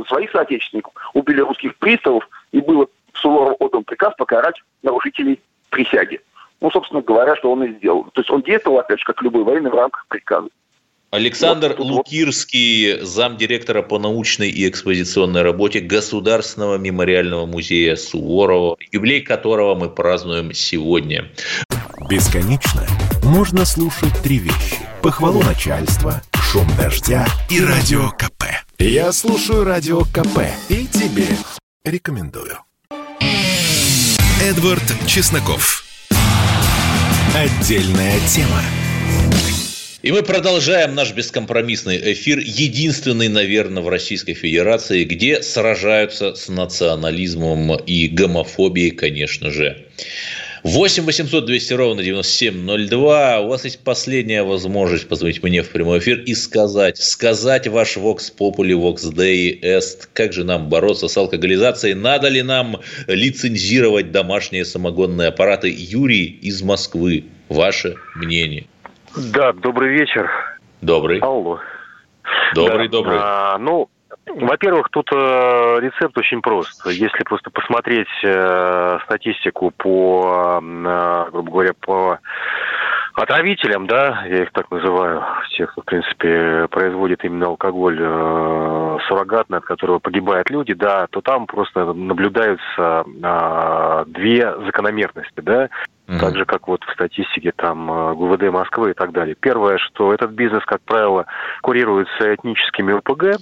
своих 0.08 0.32
соотечественников, 0.32 0.94
убили 1.14 1.42
русских 1.42 1.76
приставов, 1.78 2.28
и 2.52 2.62
было 2.62 2.88
Суворов 3.14 3.56
отдан 3.60 3.84
приказ 3.84 4.14
покарать 4.18 4.62
нарушителей 4.84 5.40
присяги. 5.70 6.22
Ну, 6.62 6.72
собственно 6.72 7.02
говоря, 7.02 7.36
что 7.36 7.52
он 7.52 7.64
и 7.64 7.74
сделал. 7.74 8.06
То 8.14 8.22
есть 8.22 8.32
он 8.32 8.42
действовал, 8.42 8.80
опять 8.80 9.00
же, 9.00 9.06
как 9.06 9.22
любой 9.22 9.44
военный 9.44 9.70
в 9.70 9.76
рамках 9.76 10.06
приказа. 10.08 10.50
Александр 11.10 11.76
вот, 11.78 11.88
Лукирский, 11.88 13.02
замдиректора 13.02 13.82
по 13.82 13.98
научной 13.98 14.50
и 14.50 14.68
экспозиционной 14.68 15.42
работе 15.42 15.80
Государственного 15.80 16.78
мемориального 16.78 17.46
музея 17.46 17.96
Суворова, 17.96 18.76
юбилей 18.92 19.22
которого 19.22 19.76
мы 19.76 19.90
празднуем 19.90 20.54
сегодня. 20.54 21.32
Бесконечно 22.10 22.86
можно 23.24 23.66
слушать 23.66 24.14
три 24.22 24.38
вещи. 24.38 24.80
Похвалу 25.02 25.42
начальства, 25.44 26.22
шум 26.34 26.68
дождя 26.78 27.26
и 27.50 27.62
радио 27.62 28.10
КП. 28.10 28.44
Я 28.78 29.14
слушаю 29.14 29.64
радио 29.64 30.02
КП 30.02 30.42
и 30.68 30.86
тебе 30.88 31.28
рекомендую. 31.86 32.58
Эдвард 34.42 34.84
Чесноков. 35.08 35.86
Отдельная 37.34 38.20
тема. 38.28 38.62
И 40.08 40.12
мы 40.14 40.24
продолжаем 40.24 40.96
наш 40.96 41.12
бескомпромиссный 41.12 42.14
эфир, 42.14 42.40
единственный, 42.40 43.28
наверное, 43.28 43.84
в 43.84 43.90
Российской 43.90 44.36
Федерации, 44.36 45.04
где 45.04 45.42
сражаются 45.42 46.34
с 46.34 46.48
национализмом 46.48 47.76
и 47.76 48.08
гомофобией, 48.08 48.92
конечно 48.92 49.52
же. 49.52 49.86
8 50.64 51.04
800 51.04 51.46
200 51.46 51.74
ровно 51.74 52.04
9702. 52.04 53.42
У 53.42 53.48
вас 53.50 53.66
есть 53.66 53.80
последняя 53.80 54.44
возможность 54.44 55.10
позвонить 55.10 55.44
мне 55.44 55.62
в 55.62 55.68
прямой 55.72 56.00
эфир 56.00 56.22
и 56.22 56.36
сказать, 56.36 56.98
сказать 56.98 57.68
ваш 57.68 57.98
Vox 57.98 58.32
Populi, 58.34 58.72
Vox 58.72 59.14
Dei 59.14 59.60
Est, 59.62 60.08
как 60.14 60.32
же 60.32 60.46
нам 60.46 60.70
бороться 60.70 61.10
с 61.10 61.18
алкоголизацией, 61.18 61.96
надо 61.96 62.30
ли 62.30 62.44
нам 62.44 62.80
лицензировать 63.08 64.14
домашние 64.14 64.64
самогонные 64.64 65.28
аппараты. 65.28 65.76
Юрий 65.78 66.28
из 66.42 66.62
Москвы, 66.62 67.26
ваше 67.50 67.96
мнение. 68.16 68.68
Да, 69.16 69.54
добрый 69.54 69.90
вечер. 69.90 70.30
Добрый. 70.82 71.20
Алло. 71.20 71.60
Добрый, 72.54 72.88
да. 72.88 72.92
добрый. 72.92 73.18
А, 73.20 73.58
ну, 73.58 73.90
во-первых, 74.26 74.90
тут 74.92 75.10
э, 75.12 75.80
рецепт 75.80 76.18
очень 76.18 76.42
прост. 76.42 76.86
Если 76.86 77.24
просто 77.24 77.50
посмотреть 77.50 78.08
э, 78.24 79.00
статистику 79.06 79.72
по, 79.72 80.60
э, 80.62 81.26
грубо 81.32 81.52
говоря, 81.52 81.74
по 81.80 82.20
отравителям, 83.14 83.88
да, 83.88 84.24
я 84.28 84.44
их 84.44 84.52
так 84.52 84.70
называю, 84.70 85.24
тех, 85.58 85.72
кто, 85.72 85.82
в 85.82 85.86
принципе, 85.86 86.68
производит 86.70 87.24
именно 87.24 87.48
алкоголь 87.48 87.98
э, 88.00 88.98
суррогатный, 89.08 89.58
от 89.58 89.66
которого 89.66 90.00
погибают 90.00 90.50
люди, 90.50 90.74
да, 90.74 91.08
то 91.10 91.22
там 91.22 91.48
просто 91.48 91.94
наблюдаются 91.94 93.06
э, 93.06 94.04
две 94.08 94.56
закономерности, 94.66 95.40
да. 95.42 95.70
Mm-hmm. 96.08 96.20
Так 96.20 96.38
же, 96.38 96.46
как 96.46 96.68
вот 96.70 96.82
в 96.86 96.94
статистике 96.94 97.52
там 97.54 97.92
э, 97.92 98.14
ГУВД 98.14 98.44
Москвы 98.44 98.92
и 98.92 98.94
так 98.94 99.12
далее. 99.12 99.36
Первое, 99.38 99.78
что 99.78 100.14
этот 100.14 100.32
бизнес, 100.32 100.64
как 100.66 100.82
правило, 100.82 101.26
курируется 101.62 102.34
этническими 102.34 102.94
ОПГ. 102.98 103.42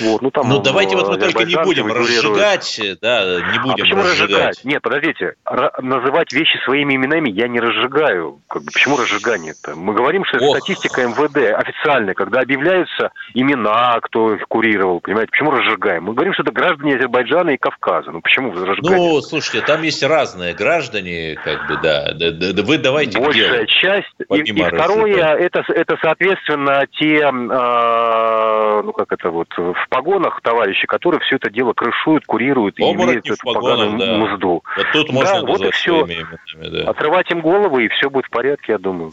Вот, 0.00 0.22
ну, 0.22 0.30
там, 0.30 0.48
ну 0.48 0.60
давайте 0.60 0.94
вот 0.94 1.08
мы 1.08 1.18
только 1.18 1.44
не 1.44 1.56
будем 1.64 1.88
разжигать, 1.88 2.80
да, 3.02 3.24
не 3.24 3.58
будем 3.58 3.74
а 3.74 3.76
почему 3.76 4.02
разжигать? 4.02 4.30
разжигать? 4.30 4.64
Нет, 4.64 4.82
подождите, 4.82 5.34
называть 5.82 6.32
вещи 6.32 6.56
своими 6.64 6.94
именами 6.94 7.28
я 7.30 7.48
не 7.48 7.58
разжигаю. 7.58 8.40
Как 8.48 8.62
бы, 8.62 8.70
почему 8.72 8.96
разжигание-то? 8.96 9.74
Мы 9.74 9.92
говорим, 9.92 10.24
что 10.26 10.36
это 10.36 10.46
Ох. 10.46 10.58
статистика 10.58 11.02
МВД 11.08 11.58
официальная, 11.58 12.14
когда 12.14 12.40
объявляются 12.40 13.10
имена, 13.34 13.98
кто 14.00 14.34
их 14.34 14.46
курировал, 14.46 15.00
понимаете? 15.00 15.32
Почему 15.32 15.50
разжигаем? 15.50 16.04
Мы 16.04 16.14
говорим, 16.14 16.34
что 16.34 16.44
это 16.44 16.52
граждане 16.52 16.94
Азербайджана 16.94 17.50
и 17.50 17.56
Кавказа. 17.56 18.12
Ну 18.12 18.20
почему 18.20 18.52
разжигать? 18.52 18.96
Ну, 18.96 19.20
слушайте, 19.22 19.66
там 19.66 19.82
есть 19.82 20.04
разные 20.04 20.54
граждане, 20.54 21.34
как 21.42 21.66
бы, 21.66 21.78
да, 21.82 21.95
да, 22.12 22.30
да, 22.30 22.62
вы 22.62 22.78
давайте 22.78 23.18
Большая 23.18 23.66
часть. 23.66 24.08
И, 24.30 24.38
и 24.38 24.62
второе, 24.62 25.34
это, 25.36 25.64
это, 25.68 25.96
соответственно, 26.00 26.86
те, 26.92 27.20
э, 27.20 28.82
ну 28.82 28.92
как 28.92 29.12
это 29.12 29.30
вот, 29.30 29.48
в 29.56 29.88
погонах 29.88 30.40
товарищи, 30.42 30.86
которые 30.86 31.20
все 31.20 31.36
это 31.36 31.50
дело 31.50 31.72
крышуют, 31.72 32.26
курируют 32.26 32.78
Оборотни 32.78 33.02
и 33.02 33.06
имеют 33.06 33.26
эту 33.26 33.36
погонах, 33.42 33.98
да. 33.98 34.16
мзду. 34.18 34.62
Вот 34.76 34.86
тут 34.92 35.12
можно 35.12 35.40
да, 35.42 35.46
вот 35.46 35.60
и 35.62 35.70
все. 35.70 36.02
Именами, 36.02 36.38
да. 36.54 36.90
Отрывать 36.90 37.30
им 37.30 37.40
головы, 37.40 37.86
и 37.86 37.88
все 37.88 38.10
будет 38.10 38.26
в 38.26 38.30
порядке, 38.30 38.72
я 38.72 38.78
думаю. 38.78 39.12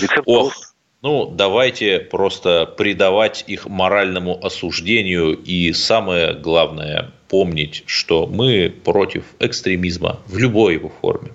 Рецепт 0.00 0.22
Ох. 0.26 0.52
Прост. 0.52 0.74
Ну, 1.04 1.26
давайте 1.26 2.00
просто 2.00 2.64
придавать 2.64 3.44
их 3.46 3.66
моральному 3.66 4.42
осуждению 4.42 5.34
и 5.34 5.70
самое 5.74 6.32
главное 6.32 7.10
помнить, 7.28 7.84
что 7.86 8.26
мы 8.26 8.72
против 8.84 9.24
экстремизма 9.38 10.20
в 10.26 10.38
любой 10.38 10.74
его 10.74 10.90
форме. 11.02 11.32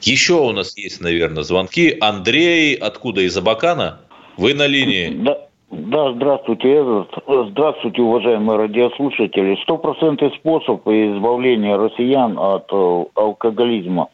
Еще 0.00 0.34
у 0.34 0.52
нас 0.52 0.76
есть, 0.76 1.00
наверное, 1.00 1.42
звонки. 1.42 1.96
Андрей, 2.00 2.74
откуда? 2.74 3.22
Из 3.22 3.36
Абакана? 3.36 4.00
Вы 4.36 4.54
на 4.54 4.66
линии? 4.66 5.08
Да. 5.08 5.48
Да, 5.70 6.14
здравствуйте, 6.14 7.04
здравствуйте, 7.26 8.00
уважаемые 8.00 8.56
радиослушатели. 8.58 9.58
Стопроцентный 9.64 10.30
способ 10.36 10.80
избавления 10.88 11.76
россиян 11.76 12.38
от 12.38 12.72
э, 12.72 13.04
алкоголизма. 13.14 14.08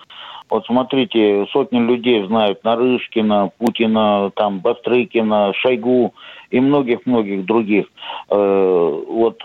Вот 0.50 0.66
смотрите, 0.66 1.46
сотни 1.52 1.78
людей 1.78 2.26
знают 2.26 2.64
Нарышкина, 2.64 3.52
Путина, 3.56 4.32
там 4.34 4.58
Бастрыкина, 4.58 5.52
Шойгу 5.54 6.12
и 6.50 6.58
многих-многих 6.58 7.44
других. 7.44 7.86
Э, 8.30 9.02
вот 9.08 9.40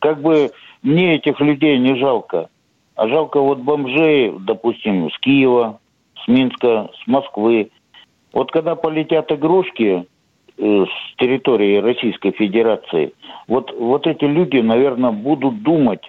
как 0.00 0.20
бы 0.20 0.50
мне 0.82 1.14
этих 1.14 1.40
людей 1.40 1.78
не 1.78 1.96
жалко. 1.96 2.48
А 2.94 3.08
жалко 3.08 3.40
вот 3.40 3.58
бомжей, 3.58 4.32
допустим, 4.40 5.10
с 5.10 5.18
Киева, 5.18 5.80
с 6.22 6.28
Минска, 6.28 6.90
с 7.02 7.06
Москвы. 7.06 7.70
Вот 8.32 8.50
когда 8.50 8.74
полетят 8.74 9.30
игрушки 9.32 10.06
э, 10.58 10.84
с 10.84 11.16
территории 11.16 11.78
Российской 11.78 12.32
Федерации, 12.32 13.12
вот, 13.48 13.74
вот 13.78 14.06
эти 14.06 14.24
люди, 14.24 14.58
наверное, 14.58 15.10
будут 15.10 15.62
думать 15.62 16.02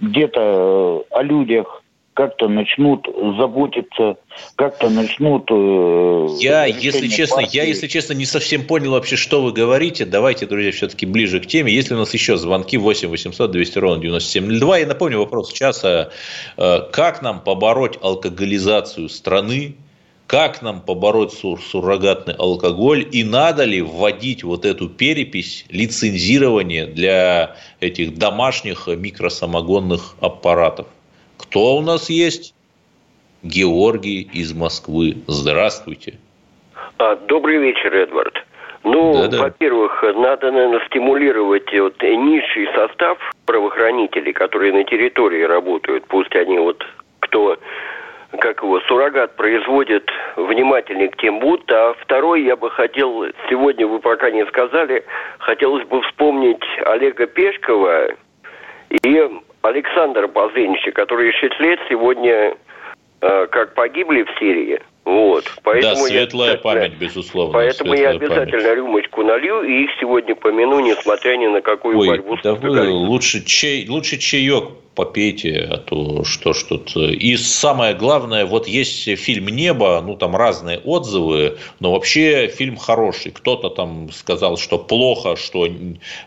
где-то 0.00 1.04
э, 1.10 1.14
о 1.14 1.22
людях, 1.22 1.81
как-то 2.14 2.48
начнут 2.48 3.06
заботиться, 3.38 4.16
как-то 4.56 4.90
начнут... 4.90 5.50
Э, 5.50 6.28
я, 6.40 6.66
если 6.66 7.08
честно, 7.08 7.36
партии. 7.36 7.56
я, 7.56 7.64
если 7.64 7.86
честно, 7.86 8.12
не 8.12 8.26
совсем 8.26 8.66
понял 8.66 8.92
вообще, 8.92 9.16
что 9.16 9.42
вы 9.42 9.52
говорите. 9.52 10.04
Давайте, 10.04 10.46
друзья, 10.46 10.72
все-таки 10.72 11.06
ближе 11.06 11.40
к 11.40 11.46
теме. 11.46 11.72
Если 11.72 11.94
у 11.94 11.98
нас 11.98 12.12
еще 12.12 12.36
звонки 12.36 12.76
8 12.76 13.08
800 13.08 13.50
200 13.50 13.78
ровно 13.78 14.02
9702, 14.02 14.78
я 14.78 14.86
напомню 14.86 15.18
вопрос 15.18 15.52
часа. 15.52 16.10
Э, 16.56 16.80
как 16.92 17.22
нам 17.22 17.40
побороть 17.40 17.98
алкоголизацию 18.02 19.08
страны? 19.08 19.76
Как 20.26 20.62
нам 20.62 20.80
побороть 20.80 21.32
сур 21.32 21.60
суррогатный 21.60 22.34
алкоголь? 22.34 23.06
И 23.10 23.24
надо 23.24 23.64
ли 23.64 23.82
вводить 23.82 24.44
вот 24.44 24.64
эту 24.64 24.88
перепись, 24.88 25.66
лицензирование 25.68 26.86
для 26.86 27.56
этих 27.80 28.16
домашних 28.16 28.86
микросамогонных 28.86 30.16
аппаратов? 30.20 30.86
Кто 31.42 31.76
у 31.76 31.82
нас 31.82 32.08
есть? 32.08 32.54
Георгий 33.42 34.22
из 34.32 34.54
Москвы. 34.54 35.16
Здравствуйте. 35.26 36.14
А, 36.98 37.16
добрый 37.16 37.58
вечер, 37.58 37.94
Эдвард. 37.94 38.44
Ну, 38.84 39.12
Да-да. 39.14 39.42
во-первых, 39.42 40.02
надо, 40.16 40.50
наверное, 40.50 40.84
стимулировать 40.86 41.72
вот 41.72 42.00
низший 42.02 42.68
состав 42.74 43.18
правоохранителей, 43.46 44.32
которые 44.32 44.72
на 44.72 44.84
территории 44.84 45.42
работают. 45.42 46.04
Пусть 46.08 46.34
они 46.34 46.58
вот, 46.58 46.84
кто, 47.20 47.58
как 48.38 48.62
его, 48.62 48.80
суррогат 48.80 49.36
производит, 49.36 50.08
внимательнее 50.36 51.10
к 51.10 51.16
тем 51.16 51.38
будут. 51.40 51.70
А 51.70 51.94
второй 52.00 52.42
я 52.42 52.56
бы 52.56 52.70
хотел, 52.70 53.24
сегодня 53.50 53.86
вы 53.86 53.98
пока 53.98 54.30
не 54.30 54.46
сказали, 54.46 55.04
хотелось 55.38 55.86
бы 55.86 56.02
вспомнить 56.02 56.62
Олега 56.86 57.26
Пешкова 57.26 58.08
и 58.90 59.30
Александра 59.62 60.26
Базынича, 60.26 60.92
которые 60.92 61.32
6 61.32 61.60
лет 61.60 61.78
сегодня 61.88 62.56
э, 63.20 63.46
как 63.46 63.74
погибли 63.74 64.24
в 64.24 64.38
Сирии. 64.38 64.80
Вот. 65.04 65.44
Поэтому 65.64 65.94
да, 65.94 66.00
светлая 66.00 66.52
я, 66.52 66.58
память, 66.58 66.94
безусловно. 66.94 67.54
Поэтому 67.54 67.94
я 67.94 68.10
обязательно 68.10 68.62
память. 68.62 68.76
рюмочку 68.76 69.22
налью 69.24 69.62
и 69.62 69.84
их 69.84 69.90
сегодня 69.98 70.36
помяну, 70.36 70.78
несмотря 70.78 71.36
ни 71.36 71.48
на 71.48 71.60
какую 71.60 71.98
Ой, 71.98 72.08
борьбу 72.08 72.36
да 72.42 72.54
вы 72.54 72.88
лучше, 72.88 73.44
чай, 73.44 73.86
лучше 73.88 74.18
чаек 74.18 74.70
попейте, 74.94 75.68
а 75.70 75.78
то 75.78 76.24
что 76.24 76.52
ж 76.52 76.62
тут. 76.64 76.96
И 76.96 77.36
самое 77.36 77.94
главное, 77.94 78.44
вот 78.46 78.68
есть 78.68 79.04
фильм 79.18 79.48
«Небо», 79.48 80.02
ну 80.04 80.16
там 80.16 80.36
разные 80.36 80.78
отзывы, 80.78 81.58
но 81.80 81.92
вообще 81.92 82.48
фильм 82.48 82.76
хороший. 82.76 83.32
Кто-то 83.32 83.70
там 83.70 84.10
сказал, 84.12 84.56
что 84.56 84.78
плохо, 84.78 85.36
что 85.36 85.68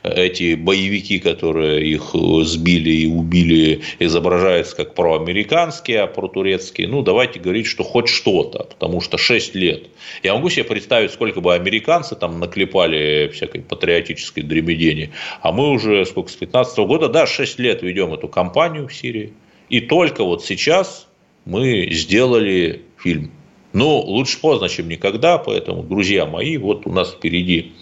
эти 0.03 0.55
боевики, 0.55 1.19
которые 1.19 1.87
их 1.87 2.15
сбили 2.43 2.91
и 2.91 3.07
убили, 3.07 3.81
изображаются 3.99 4.75
как 4.75 4.95
проамериканские, 4.95 6.01
а 6.01 6.07
протурецкие. 6.07 6.87
Ну, 6.87 7.01
давайте 7.01 7.39
говорить, 7.39 7.67
что 7.67 7.83
хоть 7.83 8.09
что-то, 8.09 8.63
потому 8.63 9.01
что 9.01 9.17
6 9.17 9.55
лет. 9.55 9.87
Я 10.23 10.33
могу 10.33 10.49
себе 10.49 10.63
представить, 10.63 11.11
сколько 11.11 11.41
бы 11.41 11.53
американцы 11.53 12.15
там 12.15 12.39
наклепали 12.39 13.29
всякой 13.33 13.61
патриотической 13.61 14.43
дребедени, 14.43 15.11
а 15.41 15.51
мы 15.51 15.69
уже 15.69 16.05
сколько, 16.05 16.31
с 16.31 16.35
15 16.35 16.77
-го 16.79 16.85
года, 16.87 17.09
да, 17.09 17.25
6 17.27 17.59
лет 17.59 17.81
ведем 17.81 18.13
эту 18.13 18.27
кампанию, 18.27 18.54
кампанию 18.55 18.87
в 18.87 18.93
Сирии. 18.93 19.33
И 19.69 19.81
только 19.81 20.23
вот 20.23 20.45
сейчас 20.45 21.07
мы 21.43 21.89
сделали 21.91 22.83
фильм. 22.97 23.31
Но 23.73 23.99
лучше 23.99 24.39
поздно, 24.39 24.69
чем 24.69 24.87
никогда, 24.87 25.37
поэтому, 25.37 25.83
друзья 25.83 26.25
мои, 26.25 26.57
вот 26.57 26.87
у 26.87 26.91
нас 26.91 27.11
впереди 27.11 27.73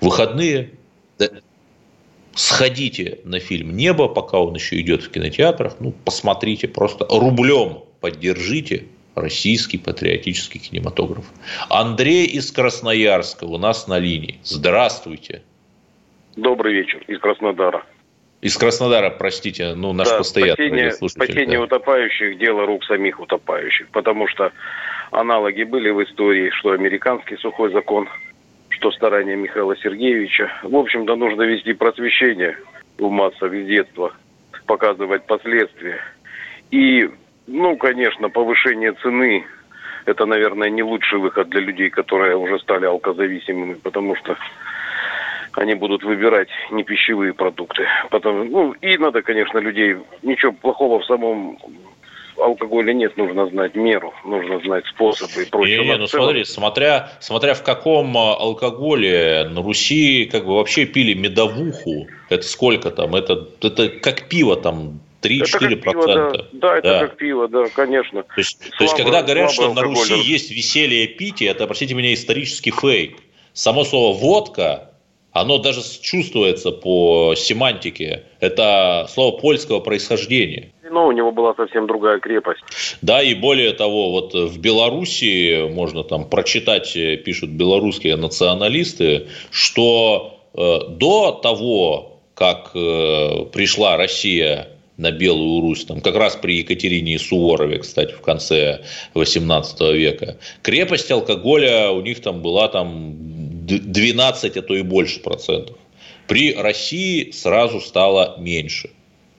выходные. 0.00 0.70
Сходите 2.34 3.20
на 3.24 3.38
фильм 3.38 3.76
«Небо», 3.76 4.08
пока 4.08 4.38
он 4.38 4.54
еще 4.54 4.78
идет 4.80 5.02
в 5.04 5.10
кинотеатрах. 5.10 5.76
Ну, 5.80 5.94
посмотрите, 6.04 6.68
просто 6.68 7.06
рублем 7.08 7.84
поддержите 8.00 8.84
российский 9.14 9.78
патриотический 9.78 10.60
кинематограф. 10.60 11.24
Андрей 11.70 12.26
из 12.26 12.50
Красноярска 12.50 13.44
у 13.44 13.56
нас 13.56 13.88
на 13.88 13.98
линии. 13.98 14.38
Здравствуйте. 14.42 15.42
Добрый 16.36 16.74
вечер 16.74 17.02
из 17.08 17.18
Краснодара. 17.20 17.86
Из 18.42 18.56
Краснодара, 18.56 19.10
простите, 19.10 19.74
ну, 19.74 19.92
наш 19.92 20.08
да, 20.08 20.18
постоянный 20.18 20.54
спасение, 20.92 20.92
спасение 20.92 21.58
да. 21.58 21.64
утопающих– 21.64 22.38
дело 22.38 22.66
рук 22.66 22.84
самих 22.84 23.18
утопающих, 23.18 23.88
потому 23.88 24.28
что 24.28 24.52
аналоги 25.10 25.62
были 25.62 25.90
в 25.90 26.02
истории, 26.04 26.50
что 26.50 26.72
американский 26.72 27.36
сухой 27.36 27.72
закон, 27.72 28.08
что 28.68 28.90
старания 28.92 29.36
Михаила 29.36 29.76
Сергеевича. 29.76 30.50
В 30.62 30.76
общем-то, 30.76 31.16
нужно 31.16 31.42
вести 31.42 31.72
просвещение 31.72 32.58
в 32.98 33.08
массах 33.08 33.52
с 33.52 33.66
детства, 33.66 34.12
показывать 34.66 35.26
последствия. 35.26 36.00
И, 36.70 37.08
ну, 37.46 37.76
конечно, 37.76 38.28
повышение 38.28 38.92
цены– 39.02 39.46
это, 40.04 40.26
наверное, 40.26 40.70
не 40.70 40.82
лучший 40.82 41.18
выход 41.18 41.48
для 41.48 41.60
людей, 41.60 41.90
которые 41.90 42.36
уже 42.36 42.58
стали 42.60 42.84
алкозависимыми, 42.84 43.74
потому 43.74 44.14
что 44.16 44.36
они 45.56 45.74
будут 45.74 46.04
выбирать 46.04 46.48
не 46.70 46.84
пищевые 46.84 47.32
продукты. 47.32 47.86
Потом, 48.10 48.50
ну, 48.50 48.72
и 48.72 48.96
надо, 48.98 49.22
конечно, 49.22 49.58
людей, 49.58 49.96
ничего 50.22 50.52
плохого 50.52 51.00
в 51.00 51.06
самом 51.06 51.58
алкоголе 52.38 52.92
нет, 52.92 53.16
нужно 53.16 53.48
знать 53.48 53.74
меру, 53.74 54.12
нужно 54.24 54.60
знать 54.60 54.84
способы 54.86 55.42
и 55.42 55.50
прочее. 55.50 55.78
Не, 55.78 55.86
не, 55.86 55.96
ну 55.96 56.06
смотри, 56.06 56.44
смотря, 56.44 57.10
смотря 57.20 57.54
в 57.54 57.62
каком 57.62 58.16
а, 58.16 58.34
алкоголе 58.34 59.48
на 59.50 59.62
Руси 59.62 60.26
как 60.26 60.44
бы 60.44 60.56
вообще 60.56 60.84
пили 60.84 61.14
медовуху, 61.14 62.08
это 62.28 62.42
сколько 62.42 62.90
там, 62.90 63.14
это, 63.14 63.48
это 63.62 63.88
как 63.88 64.28
пиво 64.28 64.56
там 64.56 65.00
3-4 65.22 65.76
процента. 65.76 66.48
Да, 66.52 66.68
да, 66.68 66.78
это 66.78 66.88
да. 66.88 67.00
как 67.00 67.16
пиво, 67.16 67.48
да, 67.48 67.68
конечно. 67.74 68.22
То 68.22 68.34
есть, 68.36 68.58
слабо, 68.60 68.76
то 68.76 68.84
есть 68.84 68.96
когда 68.96 69.22
говорят, 69.22 69.50
что 69.50 69.72
на 69.72 69.82
Руси 69.82 70.18
есть 70.18 70.50
веселье 70.50 71.06
пить, 71.06 71.42
это, 71.42 71.66
простите 71.66 71.94
меня, 71.94 72.12
исторический 72.12 72.70
фейк. 72.70 73.16
Само 73.54 73.84
слово 73.84 74.14
водка 74.18 74.90
оно 75.40 75.58
даже 75.58 75.80
чувствуется 76.00 76.70
по 76.70 77.34
семантике. 77.36 78.24
Это 78.40 79.06
слово 79.08 79.38
польского 79.38 79.80
происхождения. 79.80 80.72
Но 80.90 81.06
у 81.06 81.12
него 81.12 81.32
была 81.32 81.54
совсем 81.54 81.86
другая 81.86 82.20
крепость. 82.20 82.62
Да, 83.02 83.22
и 83.22 83.34
более 83.34 83.72
того, 83.72 84.12
вот 84.12 84.34
в 84.34 84.58
Белоруссии, 84.58 85.68
можно 85.68 86.04
там 86.04 86.28
прочитать, 86.28 86.92
пишут 87.24 87.50
белорусские 87.50 88.16
националисты, 88.16 89.26
что 89.50 90.40
э, 90.54 90.78
до 90.90 91.32
того, 91.32 92.20
как 92.34 92.70
э, 92.74 93.46
пришла 93.52 93.96
Россия 93.96 94.68
на 94.96 95.10
Белую 95.10 95.60
Русь, 95.60 95.84
там, 95.84 96.00
как 96.00 96.16
раз 96.16 96.36
при 96.36 96.58
Екатерине 96.58 97.14
и 97.14 97.18
Суворове, 97.18 97.78
кстати, 97.78 98.12
в 98.12 98.20
конце 98.20 98.82
18 99.14 99.80
века. 99.92 100.36
Крепость 100.62 101.10
алкоголя 101.10 101.90
у 101.90 102.00
них 102.00 102.20
там 102.22 102.40
была 102.40 102.68
там 102.68 103.16
12, 103.66 104.56
а 104.56 104.62
то 104.62 104.74
и 104.74 104.82
больше 104.82 105.20
процентов. 105.20 105.76
При 106.26 106.54
России 106.54 107.30
сразу 107.30 107.80
стало 107.80 108.36
меньше. 108.38 108.90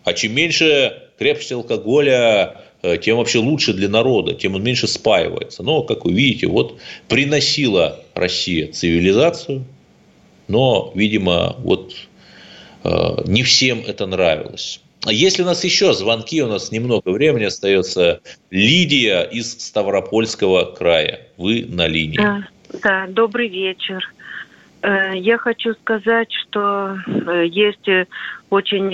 А 0.03 0.13
чем 0.13 0.33
меньше 0.33 1.03
крепости 1.17 1.53
алкоголя, 1.53 2.61
э, 2.81 2.97
тем 2.97 3.17
вообще 3.17 3.39
лучше 3.39 3.73
для 3.73 3.89
народа, 3.89 4.33
тем 4.33 4.55
он 4.55 4.63
меньше 4.63 4.87
спаивается. 4.87 5.63
Но, 5.63 5.83
как 5.83 6.05
вы 6.05 6.13
видите, 6.13 6.47
вот 6.47 6.79
приносила 7.09 7.99
Россия 8.13 8.71
цивилизацию, 8.71 9.65
но, 10.47 10.91
видимо, 10.95 11.55
вот 11.59 11.93
э, 12.83 12.89
не 13.25 13.43
всем 13.43 13.83
это 13.85 14.05
нравилось. 14.05 14.81
А 15.05 15.11
если 15.11 15.43
у 15.43 15.45
нас 15.45 15.63
еще 15.63 15.93
звонки, 15.93 16.41
у 16.41 16.47
нас 16.47 16.71
немного 16.71 17.09
времени 17.11 17.45
остается. 17.45 18.21
Лидия 18.49 19.21
из 19.21 19.53
Ставропольского 19.53 20.65
края. 20.65 21.27
Вы 21.37 21.65
на 21.67 21.87
линии. 21.87 22.17
Да, 22.17 22.47
да 22.81 23.07
добрый 23.07 23.47
вечер. 23.47 24.03
Э, 24.81 25.13
я 25.15 25.37
хочу 25.37 25.73
сказать, 25.75 26.31
что 26.31 26.97
э, 27.07 27.45
есть 27.47 27.87
э, 27.87 28.05
очень 28.49 28.89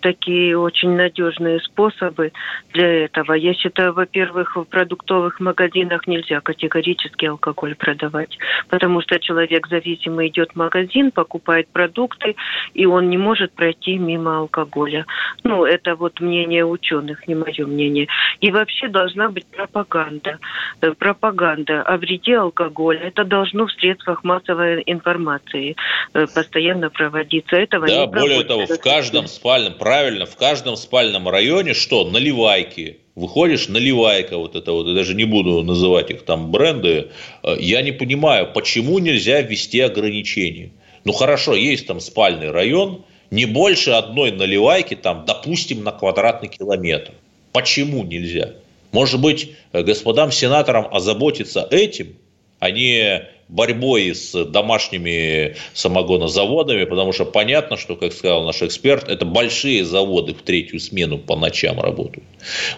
такие 0.00 0.58
очень 0.58 0.90
надежные 0.90 1.60
способы 1.60 2.32
для 2.72 3.04
этого. 3.04 3.32
Я 3.32 3.54
считаю, 3.54 3.92
во-первых, 3.92 4.56
в 4.56 4.64
продуктовых 4.64 5.40
магазинах 5.40 6.06
нельзя 6.06 6.40
категорически 6.40 7.26
алкоголь 7.26 7.74
продавать, 7.74 8.38
потому 8.68 9.00
что 9.02 9.18
человек 9.18 9.68
зависимый 9.68 10.28
идет 10.28 10.52
в 10.52 10.56
магазин, 10.56 11.10
покупает 11.10 11.68
продукты, 11.68 12.36
и 12.74 12.86
он 12.86 13.10
не 13.10 13.18
может 13.18 13.52
пройти 13.52 13.98
мимо 13.98 14.38
алкоголя. 14.38 15.06
Ну, 15.44 15.64
это 15.64 15.94
вот 15.94 16.20
мнение 16.20 16.64
ученых, 16.64 17.26
не 17.28 17.34
мое 17.34 17.66
мнение. 17.66 18.08
И 18.40 18.50
вообще 18.50 18.88
должна 18.88 19.28
быть 19.28 19.46
пропаганда. 19.46 20.38
Э, 20.80 20.92
пропаганда 20.92 21.82
о 21.82 21.96
вреде 21.96 22.36
алкоголя. 22.36 23.00
Это 23.00 23.24
должно 23.24 23.66
в 23.66 23.72
средствах 23.72 24.24
массовой 24.24 24.82
информации 24.86 25.76
э, 26.14 26.26
постоянно 26.26 26.90
проводиться. 26.90 27.56
Этого 27.56 27.86
да, 27.86 28.06
более 28.06 28.44
того, 28.44 28.66
в 28.66 28.80
каждом 28.80 29.26
спальном 29.26 29.74
правильно, 29.88 30.26
в 30.26 30.36
каждом 30.36 30.76
спальном 30.76 31.30
районе 31.30 31.72
что? 31.72 32.04
Наливайки. 32.04 32.98
Выходишь, 33.14 33.68
наливайка, 33.68 34.36
вот 34.36 34.54
это 34.54 34.72
вот, 34.72 34.86
я 34.86 34.92
даже 34.92 35.14
не 35.14 35.24
буду 35.24 35.62
называть 35.62 36.10
их 36.10 36.26
там 36.26 36.50
бренды. 36.50 37.08
Э, 37.42 37.56
я 37.58 37.80
не 37.80 37.92
понимаю, 37.92 38.52
почему 38.52 38.98
нельзя 38.98 39.40
ввести 39.40 39.80
ограничения. 39.80 40.72
Ну 41.04 41.14
хорошо, 41.14 41.54
есть 41.54 41.86
там 41.86 42.00
спальный 42.00 42.50
район, 42.50 43.06
не 43.30 43.46
больше 43.46 43.92
одной 43.92 44.30
наливайки 44.30 44.94
там, 44.94 45.24
допустим, 45.26 45.82
на 45.82 45.92
квадратный 45.92 46.50
километр. 46.50 47.14
Почему 47.52 48.04
нельзя? 48.04 48.56
Может 48.92 49.22
быть, 49.22 49.52
э, 49.72 49.82
господам 49.82 50.30
сенаторам 50.30 50.86
озаботиться 50.92 51.66
этим, 51.70 52.14
а 52.58 52.70
не 52.70 53.22
борьбой 53.48 54.14
с 54.14 54.44
домашними 54.44 55.56
самогонозаводами, 55.72 56.84
потому 56.84 57.12
что 57.12 57.24
понятно, 57.24 57.76
что, 57.76 57.96
как 57.96 58.12
сказал 58.12 58.44
наш 58.44 58.62
эксперт, 58.62 59.08
это 59.08 59.24
большие 59.24 59.84
заводы 59.84 60.34
в 60.34 60.42
третью 60.42 60.80
смену 60.80 61.18
по 61.18 61.36
ночам 61.36 61.80
работают. 61.80 62.26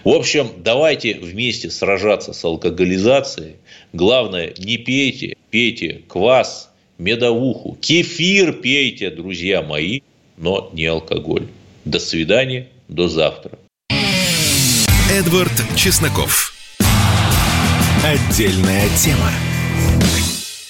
В 0.04 0.10
общем, 0.10 0.48
давайте 0.58 1.14
вместе 1.14 1.70
сражаться 1.70 2.32
с 2.32 2.44
алкоголизацией. 2.44 3.56
Главное, 3.92 4.54
не 4.58 4.78
пейте, 4.78 5.36
пейте 5.50 6.02
квас, 6.08 6.70
медовуху, 6.98 7.76
кефир 7.80 8.52
пейте, 8.52 9.10
друзья 9.10 9.62
мои, 9.62 10.00
но 10.36 10.70
не 10.72 10.86
алкоголь. 10.86 11.46
До 11.84 11.98
свидания, 11.98 12.68
до 12.88 13.08
завтра. 13.08 13.58
Эдвард 15.10 15.52
Чесноков. 15.76 16.54
Отдельная 18.04 18.88
тема. 18.96 19.30